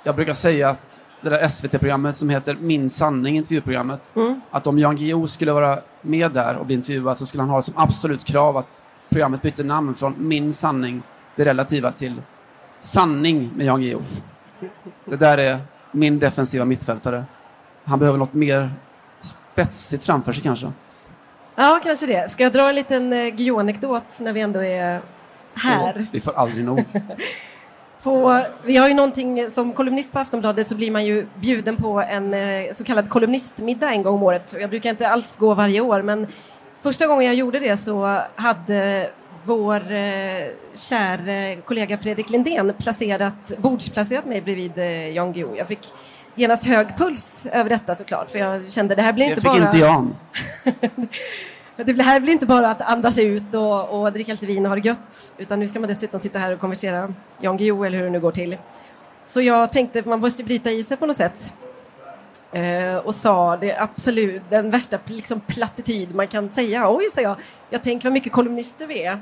[0.04, 4.42] jag brukar säga att det där SVT-programmet som heter Min sanning, intervjuprogrammet, Mm.
[4.52, 7.62] att om Jan Guillou skulle vara med där och bli intervjuad så skulle han ha
[7.62, 11.02] som absolut krav att programmet bytte namn från Min sanning,
[11.36, 12.22] det relativa, till
[12.80, 14.02] Sanning med Jan Guillou.
[15.06, 15.60] Det där är
[15.92, 17.24] min defensiva mittfältare.
[17.84, 18.72] Han behöver något mer
[19.20, 20.72] spetsigt framför sig kanske.
[21.56, 22.32] Ja, kanske det.
[22.32, 25.02] Ska jag dra en liten eh, Guillou-anekdot när vi ändå är
[25.56, 26.06] här?
[26.12, 26.86] Vi får aldrig nog.
[28.04, 32.02] På, vi har ju någonting, som kolumnist på Aftonbladet så blir man ju bjuden på
[32.02, 34.56] en eh, så kallad kolumnistmiddag en gång om året.
[34.60, 36.28] Jag brukar inte alls gå varje år, men
[36.82, 39.10] första gången jag gjorde det så hade
[39.46, 45.56] vår eh, kära kollega Fredrik Lindén placerat, bordsplacerat mig bredvid eh, Jan Guillou.
[45.56, 45.94] Jag fick
[46.36, 49.52] genast hög puls över detta såklart, för jag kände det här blir Det inte fick
[49.52, 49.66] bara...
[49.66, 50.16] inte Jan.
[51.76, 54.76] Det här blir inte bara att andas ut och, och dricka lite vin och ha
[54.76, 58.06] det gött, utan nu ska man dessutom sitta här och konversera Jan Guillou eller hur
[58.06, 58.58] det nu går till.
[59.26, 61.54] Så jag tänkte att man måste bryta i sig på något sätt.
[62.54, 66.90] Eh, och sa det absolut, den värsta liksom, plattityd man kan säga.
[66.90, 67.36] Oj, sa jag,
[67.70, 69.22] jag tänker vad mycket kolumnister vi är.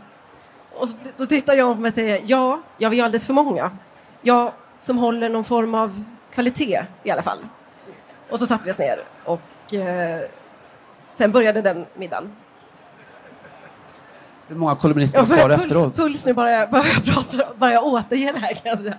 [0.74, 3.34] Och så, då tittar jag på mig och säger, ja, jag vi är alldeles för
[3.34, 3.72] många.
[4.22, 7.40] Jag som håller någon form av kvalitet i alla fall.
[8.30, 10.22] Och så satte vi oss ner och eh,
[11.16, 12.32] sen började den middagen.
[14.48, 15.96] Hur många kolumnister var kvar puls, efteråt?
[15.96, 18.98] puls nu bara jag, bara jag pratar, bara jag återger det här kan jag säga.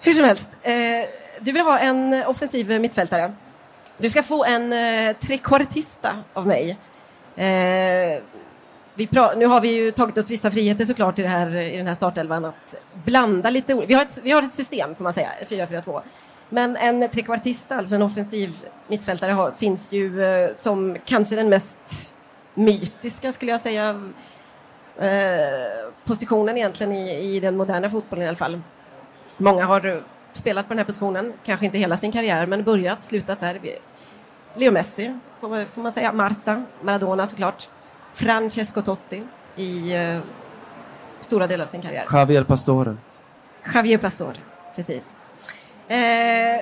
[0.00, 0.74] Hur som helst, eh,
[1.44, 3.32] du vill ha en offensiv mittfältare.
[3.98, 6.78] Du ska få en eh, trekvartista av mig.
[7.36, 8.22] Eh,
[8.94, 11.86] vi nu har vi ju tagit oss vissa friheter såklart i, det här, i den
[11.86, 15.30] här startelvan att blanda lite vi har, ett, vi har ett system får man säga,
[15.48, 16.00] 4-4-2.
[16.48, 18.56] Men en trekvartista, alltså en offensiv
[18.88, 22.14] mittfältare, har, finns ju eh, som kanske den mest
[22.54, 24.10] mytiska skulle jag säga
[24.98, 28.60] eh, positionen egentligen i, i den moderna fotbollen i alla fall.
[29.36, 29.80] Många har
[30.34, 33.60] spelat på den här positionen, kanske inte hela sin karriär, men börjat, slutat där.
[34.54, 37.68] Leo Messi, får man, får man säga, Marta, Maradona såklart,
[38.12, 39.22] Francesco Totti
[39.56, 40.20] i eh,
[41.20, 42.06] stora delar av sin karriär.
[42.12, 42.96] Javier Pastore.
[43.74, 44.34] Javier Pastor,
[44.76, 45.14] precis.
[45.88, 46.60] Eh,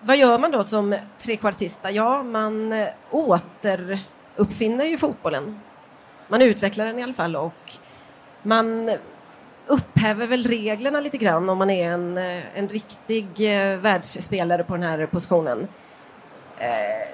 [0.00, 1.90] vad gör man då som trekvartista?
[1.90, 5.60] Ja, man eh, återuppfinner ju fotbollen.
[6.28, 7.72] Man utvecklar den i alla fall och
[8.42, 8.90] man
[9.66, 14.74] upphäver väl reglerna lite grann om man är en, eh, en riktig eh, världsspelare på
[14.74, 15.68] den här positionen.
[16.58, 17.08] Eh,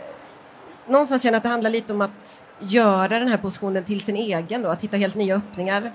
[0.86, 4.16] någonstans känner jag att det handlar lite om att göra den här positionen till sin
[4.16, 5.92] egen då, att hitta helt nya öppningar.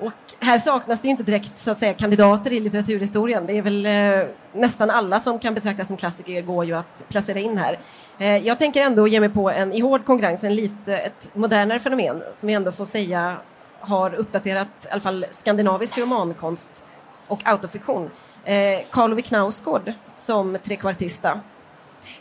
[0.00, 3.46] Och här saknas det ju inte direkt så att säga kandidater i litteraturhistorien.
[3.46, 7.38] Det är väl eh, nästan alla som kan betraktas som klassiker går ju att placera
[7.38, 7.78] in här.
[8.18, 11.80] Eh, jag tänker ändå ge mig på en i hård konkurrens, en lite, ett modernare
[11.80, 13.36] fenomen som vi ändå får säga
[13.80, 16.84] har uppdaterat i alla fall skandinavisk romankonst
[17.26, 18.10] och autofiktion.
[18.44, 21.40] Eh, Karl Ove Knausgård som trekvartista.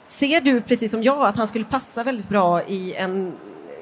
[0.08, 3.38] Ser du precis som jag att han skulle passa väldigt bra i en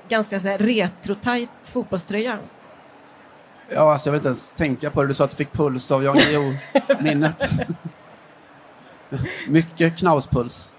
[0.09, 2.39] ganska så här, retrotajt fotbollströja?
[3.69, 5.07] Ja, alltså jag vill inte ens tänka på det.
[5.07, 7.43] Du sa att du fick puls av Jan Guillou-minnet.
[9.47, 10.75] Mycket knauspuls.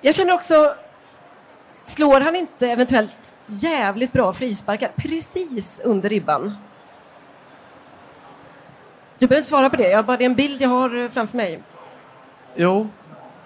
[0.00, 0.74] Jag känner också,
[1.84, 6.56] slår han inte eventuellt jävligt bra frisparkar precis under ribban?
[9.18, 11.08] Du behöver inte svara på det, jag bara, det är en bild jag har eh,
[11.10, 11.62] framför mig.
[12.56, 12.88] Jo,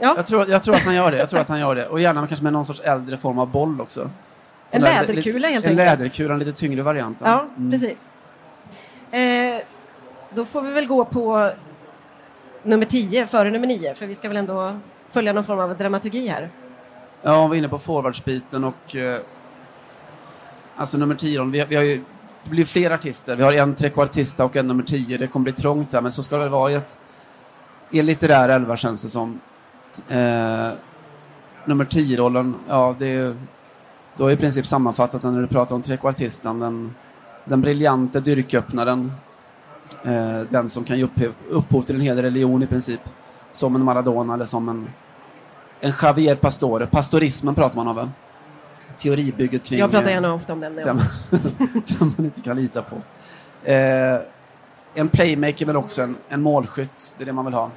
[0.01, 1.19] Ja, jag tror, jag tror att han gör det.
[1.19, 1.87] Jag tror att han gör det.
[1.89, 4.11] Och gärna kanske med någon sorts äldre form av boll också.
[4.71, 5.89] en där läderkula helt En enkelt.
[5.99, 7.31] läderkula, en lite tyngre varianten.
[7.31, 7.71] Ja, Mm.
[7.71, 8.11] precis.
[9.11, 9.63] Eh,
[10.35, 11.51] då får vi väl gå på
[12.63, 14.79] nummer 10 före nummer 9, för vi ska väl ändå
[15.11, 16.51] följa någon form av dramaturgi här.
[17.23, 18.97] Ja, vi är inne på forwardsbiten och...
[20.79, 22.05] Alltså nummer 10, vi, vi har ju...
[22.45, 23.37] Det blir fler artister.
[23.37, 25.19] Vi har en trekvartista och en nummer 10.
[25.19, 26.99] Det kommer bli trångt där, men så ska det vara i ett...
[27.91, 29.41] I en litterär elva känns det som.
[30.09, 30.71] Eh,
[31.64, 33.37] nummer 10-rollen, ja det är...
[34.17, 36.59] Du har i princip sammanfattat den när du pratar om trekvartisten.
[36.59, 36.95] Den,
[37.45, 39.12] den briljante dyrköppnaren.
[40.05, 43.01] Eh, den som kan ge upphov, upphov till en hel religion i princip.
[43.53, 44.91] Som en Maradona eller som en
[45.81, 46.87] en Javier Pastore.
[46.87, 48.09] Pastorismen pratar man om va?
[48.99, 49.79] Teoribygget kring...
[49.79, 50.77] Jag pratar eh, gärna ofta om den.
[50.77, 51.39] den, Ja.
[51.99, 52.97] den man inte kan lita på.
[53.71, 54.21] Eh,
[54.95, 57.15] en playmaker men också en, en målskytt.
[57.19, 57.71] Det är det man vill ha.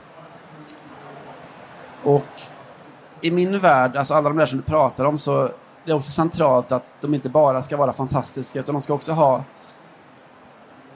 [2.03, 2.41] Och
[3.21, 5.49] i min värld, alltså alla de där som du pratar om, så
[5.85, 9.11] det är också centralt att de inte bara ska vara fantastiska utan de ska också
[9.11, 9.43] ha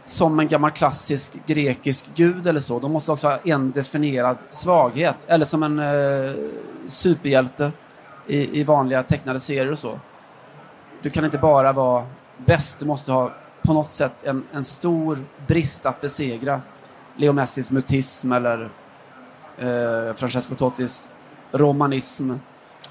[0.05, 2.79] som en gammal klassisk grekisk gud eller så.
[2.79, 5.15] De måste också ha en definierad svaghet.
[5.27, 6.35] Eller som en eh,
[6.87, 7.71] superhjälte
[8.27, 9.99] i, i vanliga tecknade serier och så.
[11.05, 12.05] Du kan inte bara vara
[12.45, 16.61] bäst, du måste ha på något sätt en, en stor brist att besegra.
[17.15, 18.69] Leo Messis mutism eller
[19.57, 21.11] eh, Francesco Tottis
[21.51, 22.31] romanism.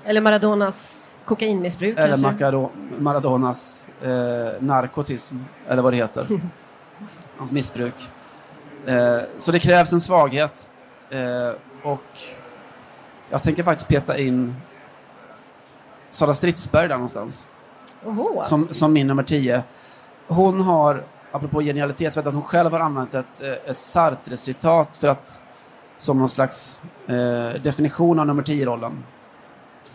[0.05, 2.23] Eller Maradonas kokainmissbruk Eller?
[2.23, 5.37] Macaro, Maradonas eh, narkotism,
[5.69, 6.27] eller vad det heter.
[7.37, 8.11] Hans missbruk.
[8.87, 10.69] Eh, så det krävs en svaghet.
[11.11, 12.21] Eh, och
[13.31, 14.55] jag tänker faktiskt peta in
[16.11, 17.47] Sara Stridsberg där någonstans.
[18.05, 18.43] Oho.
[18.43, 19.63] Som, som min nummer 10.
[20.27, 25.09] Hon har, apropå genialitet, så vet att hon själv har använt ett, ett Sartre-citat för
[25.09, 25.41] att
[25.99, 29.05] som någon slags eh, definition av nummer 10-rollen.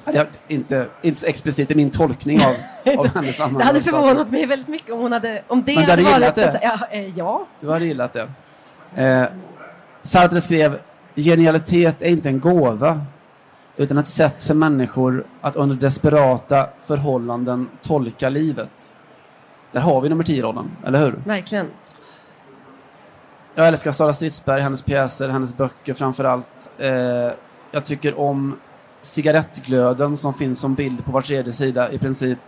[0.06, 2.56] Det är inte, inte så explicit i min tolkning av,
[3.00, 5.86] av hennes Det användande hade förvånat mig väldigt mycket om hon hade, om det Men
[5.86, 6.52] du hade hade gillat varit...
[6.52, 6.60] det?
[6.64, 7.48] Ja, eh, ja.
[7.60, 8.32] Du hade gillat det.
[9.04, 9.26] Eh,
[10.02, 10.80] Sartre skrev
[11.16, 13.02] Genialitet är inte en gåva
[13.80, 18.94] utan ett sätt för människor att under desperata förhållanden tolka livet.
[19.72, 21.12] Där har vi nummer 10-rollen, eller hur?
[21.26, 21.68] verkligen.
[23.56, 26.72] Jag älskar Sara Stridsberg, hennes pjäser, hennes böcker framför allt.
[26.78, 26.92] Eh,
[27.72, 28.56] jag tycker om
[29.02, 32.40] cigarettglöden som finns som bild på var tredje sida i princip.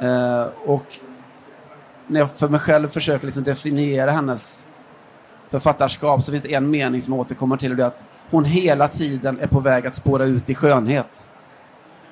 [0.00, 0.98] Eh, och
[2.06, 4.66] när jag för mig själv försöker liksom definiera hennes
[5.50, 8.88] författarskap så finns det en mening som återkommer till och det är att hon hela
[8.88, 11.28] tiden är på väg att spåra ut i skönhet.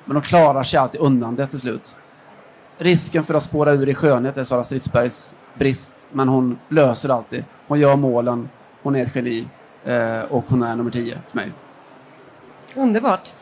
[0.05, 1.95] Men hon klarar sig alltid undan det till slut.
[2.77, 7.43] Risken för att spåra ur i skönhet är Sara Stridsbergs brist, men hon löser alltid.
[7.67, 8.49] Hon gör målen,
[8.83, 9.47] hon är ett geni
[9.85, 11.51] eh, och hon är nummer 10 för mig.
[12.75, 13.33] Underbart.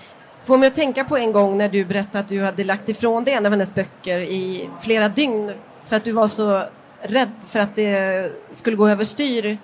[0.44, 3.24] Får mig att tänka på en gång när du berättade att du hade lagt ifrån
[3.24, 5.52] dig en av hennes böcker i flera dygn
[5.84, 6.64] för att du var så
[7.02, 9.58] rädd för att det skulle gå överstyr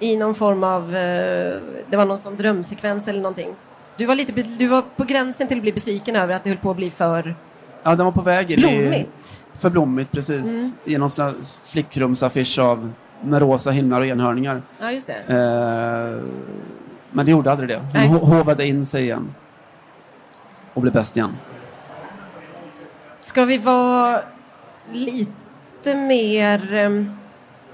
[0.00, 1.56] i någon form av, eh,
[1.90, 3.54] det var någon sån drömsekvens eller någonting.
[3.96, 6.58] Du var, lite, du var på gränsen till att bli besviken över att det höll
[6.58, 7.34] på att bli för
[7.82, 8.62] Ja, den var på väg in i...
[8.62, 9.46] blommigt.
[9.54, 10.46] För blommigt, precis.
[10.60, 10.72] Mm.
[10.84, 12.90] I någon slags flickrumsaffisch av
[13.24, 14.62] med rosa himlar och enhörningar.
[14.80, 15.14] Ja, just det.
[15.14, 16.24] Eh,
[17.10, 17.76] men det gjorde aldrig det.
[17.76, 18.08] Hon Nej.
[18.08, 19.34] ho- hovade in sig igen.
[20.74, 21.36] Och blev bäst igen.
[23.20, 24.20] Ska vi vara
[24.92, 27.18] lite mer um,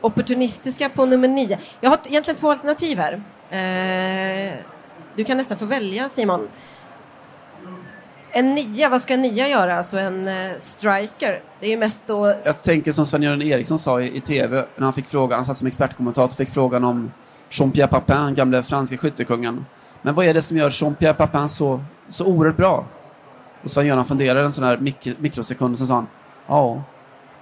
[0.04, 1.58] opportunistiska på nummer nio?
[1.80, 3.12] Jag har egentligen två alternativ här.
[3.50, 4.54] Eh,
[5.16, 6.48] du kan nästan få välja Simon.
[8.30, 9.78] En nia, vad ska en nia göra?
[9.78, 11.42] Alltså en eh, striker.
[11.60, 12.34] Det är ju mest då...
[12.44, 15.58] Jag tänker som Sven-Göran Eriksson sa i, i tv när han fick frågan, han satt
[15.58, 17.12] som expertkommentator, fick frågan om
[17.50, 19.66] Jean-Pierre Papin, gamle franske skyttekungen.
[20.02, 22.84] Men vad är det som gör Jean-Pierre Papin så, så oerhört bra?
[23.62, 26.06] Och Sven-Göran funderade en sån här mik- mikrosekund, så sa han,
[26.46, 26.82] ja,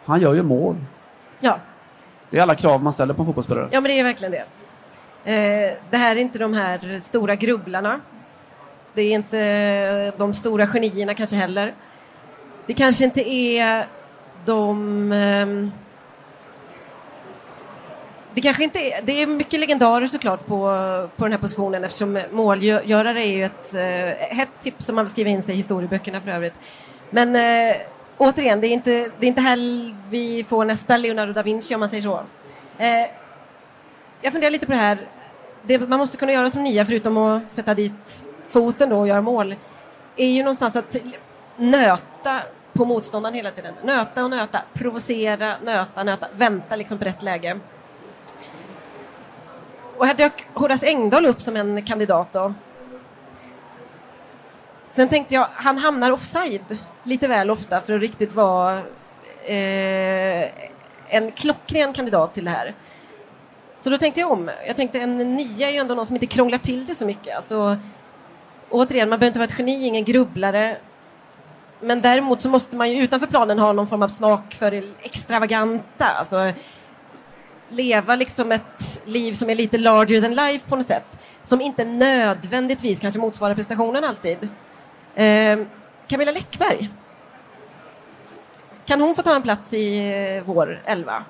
[0.05, 0.77] han gör ju mål.
[1.41, 1.59] Ja,
[2.33, 3.69] det är alla krav man ställer på en fotbollsspelare.
[3.73, 4.45] ja, men det är verkligen det.
[5.33, 8.01] Eh, det här är inte de här stora grubblarna.
[8.95, 11.75] Det är inte eh, de stora genierna kanske heller.
[12.67, 13.87] Det kanske inte är
[14.45, 15.13] de...
[15.13, 15.71] Ehm,
[18.35, 20.59] det kanske inte är, det är mycket legendarer såklart på,
[21.17, 25.13] på den här positionen eftersom målgörare är ju ett eh, hett tips som man vill
[25.13, 26.61] skriva in sig i historieböckerna för övrigt.
[27.11, 27.77] Men eh,
[28.23, 29.59] återigen, det är, inte, det är inte här
[30.11, 32.21] vi får nästa Leonardo da Vinci om man säger så.
[32.79, 33.11] Eh,
[34.21, 34.99] jag funderar lite på det här.
[35.63, 39.21] Det man måste kunna göra som nia, förutom att sätta dit foten då och göra
[39.21, 39.55] mål,
[40.17, 40.97] är ju någonstans att
[41.57, 42.41] nöta
[42.73, 43.75] på motståndaren hela tiden.
[43.85, 47.59] Nöta och nöta, provocera, nöta, nöta, vänta liksom på rätt läge.
[49.97, 52.55] Och här dök Horace Engdahl upp som en kandidat då.
[54.91, 58.79] Sen tänkte jag, han hamnar offside lite väl ofta för att riktigt vara
[59.45, 60.49] eh,
[61.09, 62.75] en klockren kandidat till det här.
[63.81, 64.51] Så då tänkte jag om.
[64.67, 67.37] Jag tänkte en nia är ju ändå någon som inte krånglar till det så mycket.
[67.37, 67.77] Alltså,
[68.71, 70.77] återigen, man behöver inte vara ett geni, ingen grubblare.
[71.81, 74.85] Men däremot så måste man ju utanför planen ha någon form av smak för det
[75.03, 76.05] extravaganta.
[76.05, 76.53] Alltså,
[77.69, 81.19] leva liksom ett liv som är lite larger than life på något sätt.
[81.45, 84.49] Som inte nödvändigtvis kanske motsvarar prestationen alltid.
[85.15, 85.59] Eh,
[86.09, 86.91] Camilla Läckberg.
[88.87, 89.99] Kan hon få ta en plats i
[90.37, 91.25] eh, vår elva?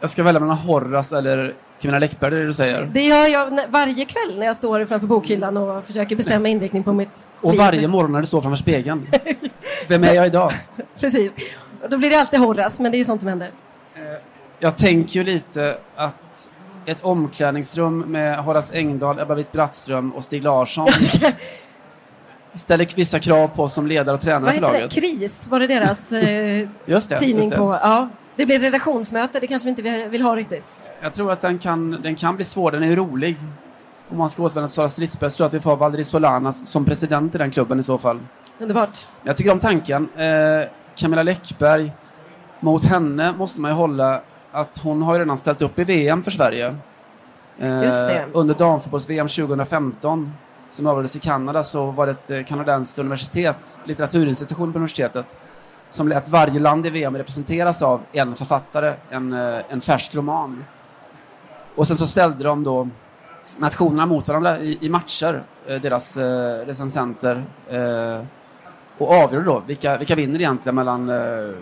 [0.00, 2.82] Jag ska välja mellan Horace eller Camilla Läckberg, det är det du säger.
[2.82, 6.92] Det gör jag varje kväll när jag står framför bokhyllan och försöker bestämma inriktning på
[6.92, 7.58] mitt Och liv.
[7.60, 9.06] varje morgon när du står framför spegeln.
[9.88, 10.52] Vem är jag idag?
[11.00, 11.32] Precis.
[11.82, 13.50] Och då blir det alltid Horace, men det är ju sånt som händer.
[14.58, 16.48] Jag tänker ju lite att
[16.86, 20.88] ett omklädningsrum med Horace Engdahl, Ebba Witt-Brattström och Stig Larsson
[22.54, 24.78] ställer vissa krav på oss som ledare och tränare för heter det?
[24.80, 24.92] laget.
[24.92, 27.18] Kris, var det deras eh, Just det.
[27.18, 27.56] tidning just det.
[27.56, 27.78] på?
[27.82, 28.08] Ja.
[28.36, 30.86] Det blir redaktionsmöte, det kanske vi inte vill ha riktigt.
[31.00, 33.36] Jag tror att den kan, den kan bli svår, den är rolig.
[34.10, 36.66] Om man ska återvända till Sara Stridsberg så tror jag att vi får Valdris Solanas
[36.66, 38.20] som president i den klubben i så fall.
[38.58, 39.06] Underbart.
[39.22, 40.08] Jag tycker om tanken.
[40.16, 41.92] Eh, Camilla Läckberg,
[42.60, 44.20] mot henne måste man ju hålla
[44.52, 46.76] att hon har ju redan ställt upp i VM för Sverige.
[47.58, 50.32] Eh, under damfotbolls-VM 2015
[50.74, 55.38] som avgjordes i Kanada så var det ett eh, kanadensiskt universitet, litteraturinstitution på universitetet,
[55.90, 60.64] som lät varje land i VM representeras av en författare, en, eh, en färsk roman.
[61.74, 62.88] Och sen så ställde de då
[63.56, 68.26] nationerna mot varandra i, i matcher, eh, deras eh, recensenter, eh,
[68.98, 71.54] och avgjorde då vilka, vilka vinner egentligen mellan eh,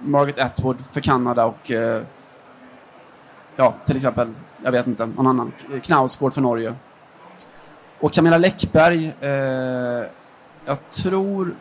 [0.00, 2.02] Margaret Atwood för Kanada och eh,
[3.56, 5.52] ja, till exempel, jag vet inte, någon annan,
[5.82, 6.74] Knausgård för Norge.
[8.04, 9.30] Och Camilla Läckberg, eh,
[10.64, 11.54] jag tror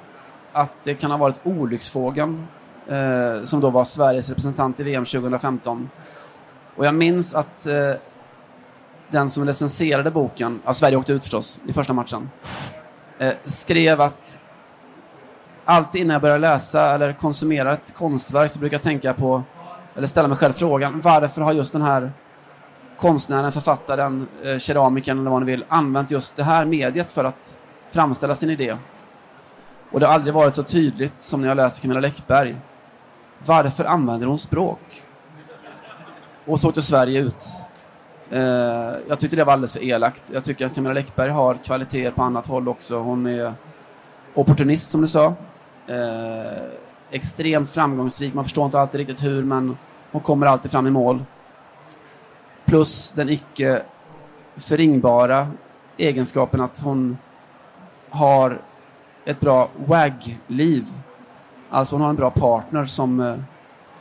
[0.54, 2.48] att det kan ha varit Olycksfågeln
[2.88, 5.90] eh, som då var Sveriges representant i VM 2015.
[6.76, 7.92] Och jag minns att eh,
[9.10, 12.30] den som recenserade boken, ja, Sverige åkte ut förstås i första matchen,
[13.20, 14.40] eh, skrev att
[15.66, 19.44] alltid innan jag börjar läsa eller konsumera ett konstverk så brukar jag tänka på,
[19.96, 22.12] eller ställa mig själv frågan, varför har just den här
[23.04, 27.58] konstnären, författaren, eh, keramikern eller vad ni vill använt just det här mediet för att
[27.92, 28.78] framställa sin idé?
[29.92, 32.56] Och det har aldrig varit så tydligt som när jag läser Camilla Läckberg.
[33.46, 35.04] Varför använder hon språk?
[36.46, 37.44] Och så åkte Sverige ut.
[38.30, 38.42] Eh,
[39.08, 40.32] jag tyckte det var alldeles för elakt.
[40.34, 43.00] Jag tycker att Camilla Läckberg har kvaliteter på annat håll också.
[43.00, 43.54] Hon är
[44.34, 45.26] opportunist som du sa.
[45.88, 46.64] Eh,
[47.12, 48.34] extremt framgångsrik.
[48.34, 49.78] Man förstår inte alltid riktigt hur, men
[50.12, 51.24] hon kommer alltid fram i mål.
[52.66, 53.82] Plus den icke
[54.56, 55.48] förringbara
[55.98, 57.18] egenskapen att hon
[58.10, 58.62] har
[59.26, 60.86] ett bra WAG-liv.
[61.70, 63.36] Alltså hon har en bra partner som, eh,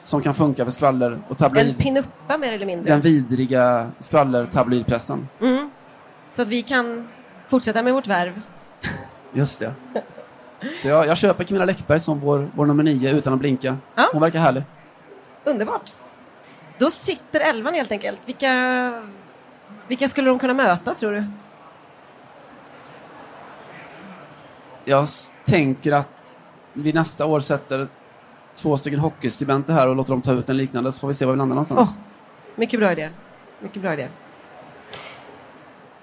[0.05, 1.69] som kan funka för skvaller och tabloid.
[1.69, 2.93] En pinuppa mer eller mindre.
[2.93, 5.29] Den vidriga skvaller-tabloidpressen.
[5.41, 5.71] Mm.
[6.31, 7.09] Så att vi kan
[7.49, 8.41] fortsätta med vårt värv.
[9.33, 9.75] Just det.
[10.77, 13.77] Så jag, jag köper Camilla Läckberg som vår, vår nummer nio utan att blinka.
[13.95, 14.09] Ja.
[14.13, 14.63] Hon verkar härlig.
[15.45, 15.93] Underbart.
[16.79, 18.29] Då sitter elvan helt enkelt.
[18.29, 19.03] Vilka,
[19.89, 21.25] vilka skulle de kunna möta tror du?
[24.85, 25.07] Jag
[25.45, 26.37] tänker att
[26.73, 27.89] vi nästa år sätter
[28.55, 31.25] två stycken hockeyskribenter här och låter dem ta ut en liknande så får vi se
[31.25, 31.89] var vi landar någonstans.
[31.93, 32.03] Åh,
[32.57, 33.11] mycket bra idé.
[33.61, 34.09] Mycket bra idé.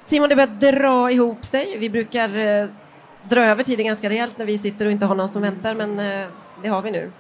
[0.06, 1.78] Simon, det börjar dra ihop sig.
[1.78, 2.68] Vi brukar eh,
[3.24, 6.00] dra över tiden ganska rejält när vi sitter och inte har någon som väntar, men
[6.00, 6.28] eh,
[6.64, 7.12] det har vi nu.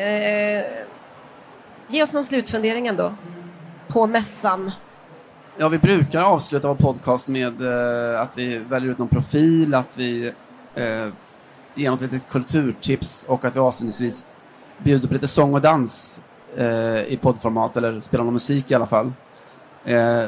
[0.00, 0.64] Eh,
[1.90, 3.14] ge oss någon slutfundering ändå
[3.88, 4.70] på mässan.
[5.56, 9.98] Ja, vi brukar avsluta vår podcast med eh, att vi väljer ut någon profil, att
[9.98, 10.32] vi
[10.74, 11.08] eh,
[11.74, 14.26] ger något litet kulturtips och att vi avslutningsvis
[14.78, 16.20] bjuder på lite sång och dans
[16.56, 19.12] eh, i poddformat, eller spelar någon musik i alla fall.
[19.84, 20.24] Eh,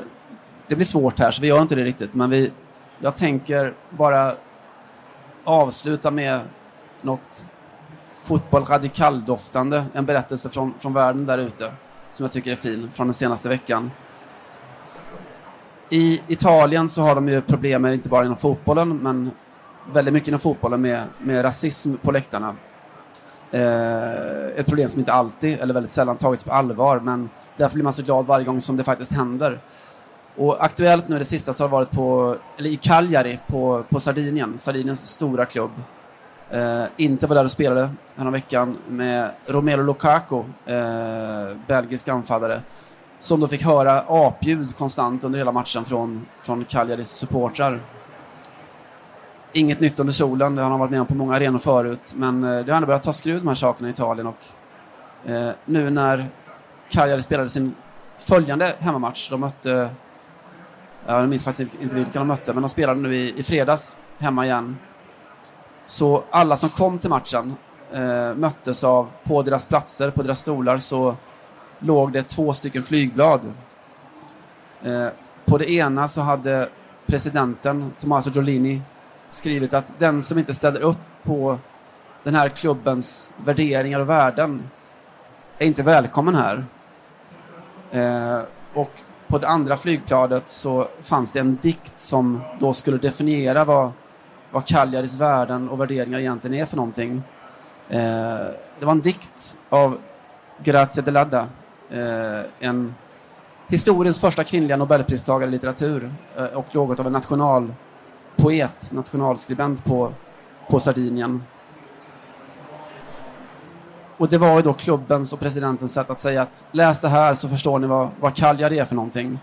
[0.68, 2.52] det blir svårt här, så vi gör inte det riktigt, men vi,
[3.00, 4.34] jag tänker bara
[5.44, 6.40] avsluta med
[7.02, 7.44] något
[8.22, 11.72] fotboll radikaldoftande, en berättelse från, från världen där ute,
[12.10, 13.90] som jag tycker är fin, från den senaste veckan.
[15.90, 19.30] I Italien så har de ju problem med, inte bara inom fotbollen, men
[19.92, 22.56] väldigt mycket inom fotbollen med, med rasism på läktarna.
[23.50, 27.84] Eh, ett problem som inte alltid, eller väldigt sällan, tagits på allvar, men därför blir
[27.84, 29.60] man så glad varje gång som det faktiskt händer.
[30.36, 34.00] Och aktuellt nu det sista så har det varit på, eller i Cagliari på, på
[34.00, 35.70] Sardinien, Sardiniens stora klubb.
[36.52, 42.62] Eh, inte var där och spelade veckan med Romelu Lukaku, eh, belgisk anfallare,
[43.20, 47.80] som då fick höra apljud konstant under hela matchen från, från Cagliaris supportrar.
[49.52, 52.44] Inget nytt under solen, det har han varit med om på många arenor förut, men
[52.44, 55.90] eh, det har ändå börjat ta skruv de här sakerna i Italien och eh, nu
[55.90, 56.26] när
[56.88, 57.74] Cagliari spelade sin
[58.18, 59.90] följande hemmamatch, de mötte,
[61.06, 64.44] jag minns faktiskt inte vilka de mötte, men de spelade nu i, i fredags hemma
[64.44, 64.76] igen.
[65.92, 67.54] Så alla som kom till matchen
[67.92, 71.16] eh, möttes av, på deras platser, på deras stolar, så
[71.78, 73.40] låg det två stycken flygblad.
[74.82, 75.08] Eh,
[75.44, 76.68] på det ena så hade
[77.06, 78.82] presidenten, Tommaso Giolini,
[79.30, 81.58] skrivit att den som inte ställer upp på
[82.22, 84.70] den här klubbens värderingar och värden
[85.58, 86.64] är inte välkommen här.
[87.90, 88.42] Eh,
[88.74, 88.90] och
[89.28, 93.92] på det andra flygbladet så fanns det en dikt som då skulle definiera vad,
[94.52, 97.22] vad Cagliaris värden och värderingar egentligen är för någonting.
[97.88, 97.98] Eh,
[98.78, 99.98] det var en dikt av
[100.62, 101.46] Grazia Deladda,
[101.90, 102.94] eh, en
[103.68, 110.12] historiens första kvinnliga nobelpristagare i litteratur eh, och något av en nationalpoet, nationalskribent på,
[110.70, 111.42] på Sardinien.
[114.22, 117.34] och det var ju då klubbens och presidentens sätt att säga att läs det här
[117.34, 119.38] så förstår ni vad, vad Cagliari är för någonting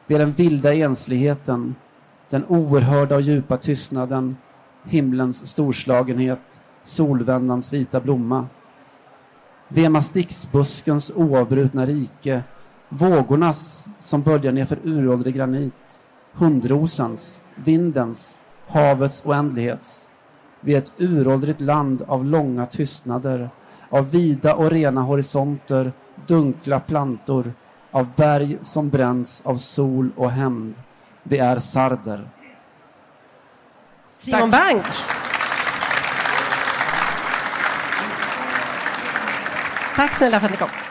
[0.08, 1.76] Vi är den vilda ensligheten,
[2.30, 4.38] den oerhörda och djupa tystnaden,
[4.84, 8.48] himlens storslagenhet, solvändans vita blomma.
[9.68, 12.44] Vi är mastixbuskens oavbrutna rike,
[12.90, 16.04] vågornas som böljar nerför uråldrig granit,
[16.34, 20.12] hundrosens, vindens, havets oändlighets.
[20.62, 23.50] Vi är ett uråldrigt land av långa tystnader,
[23.90, 25.92] av vida och rena horisonter,
[26.28, 27.54] dunkla plantor,
[27.92, 30.76] av berg som bränns av sol och hämnd.
[31.24, 32.30] Vi är sarder.
[34.18, 34.74] Simon Tack.
[34.74, 34.86] Bank!
[39.96, 40.87] Tack snälla för att ni kom.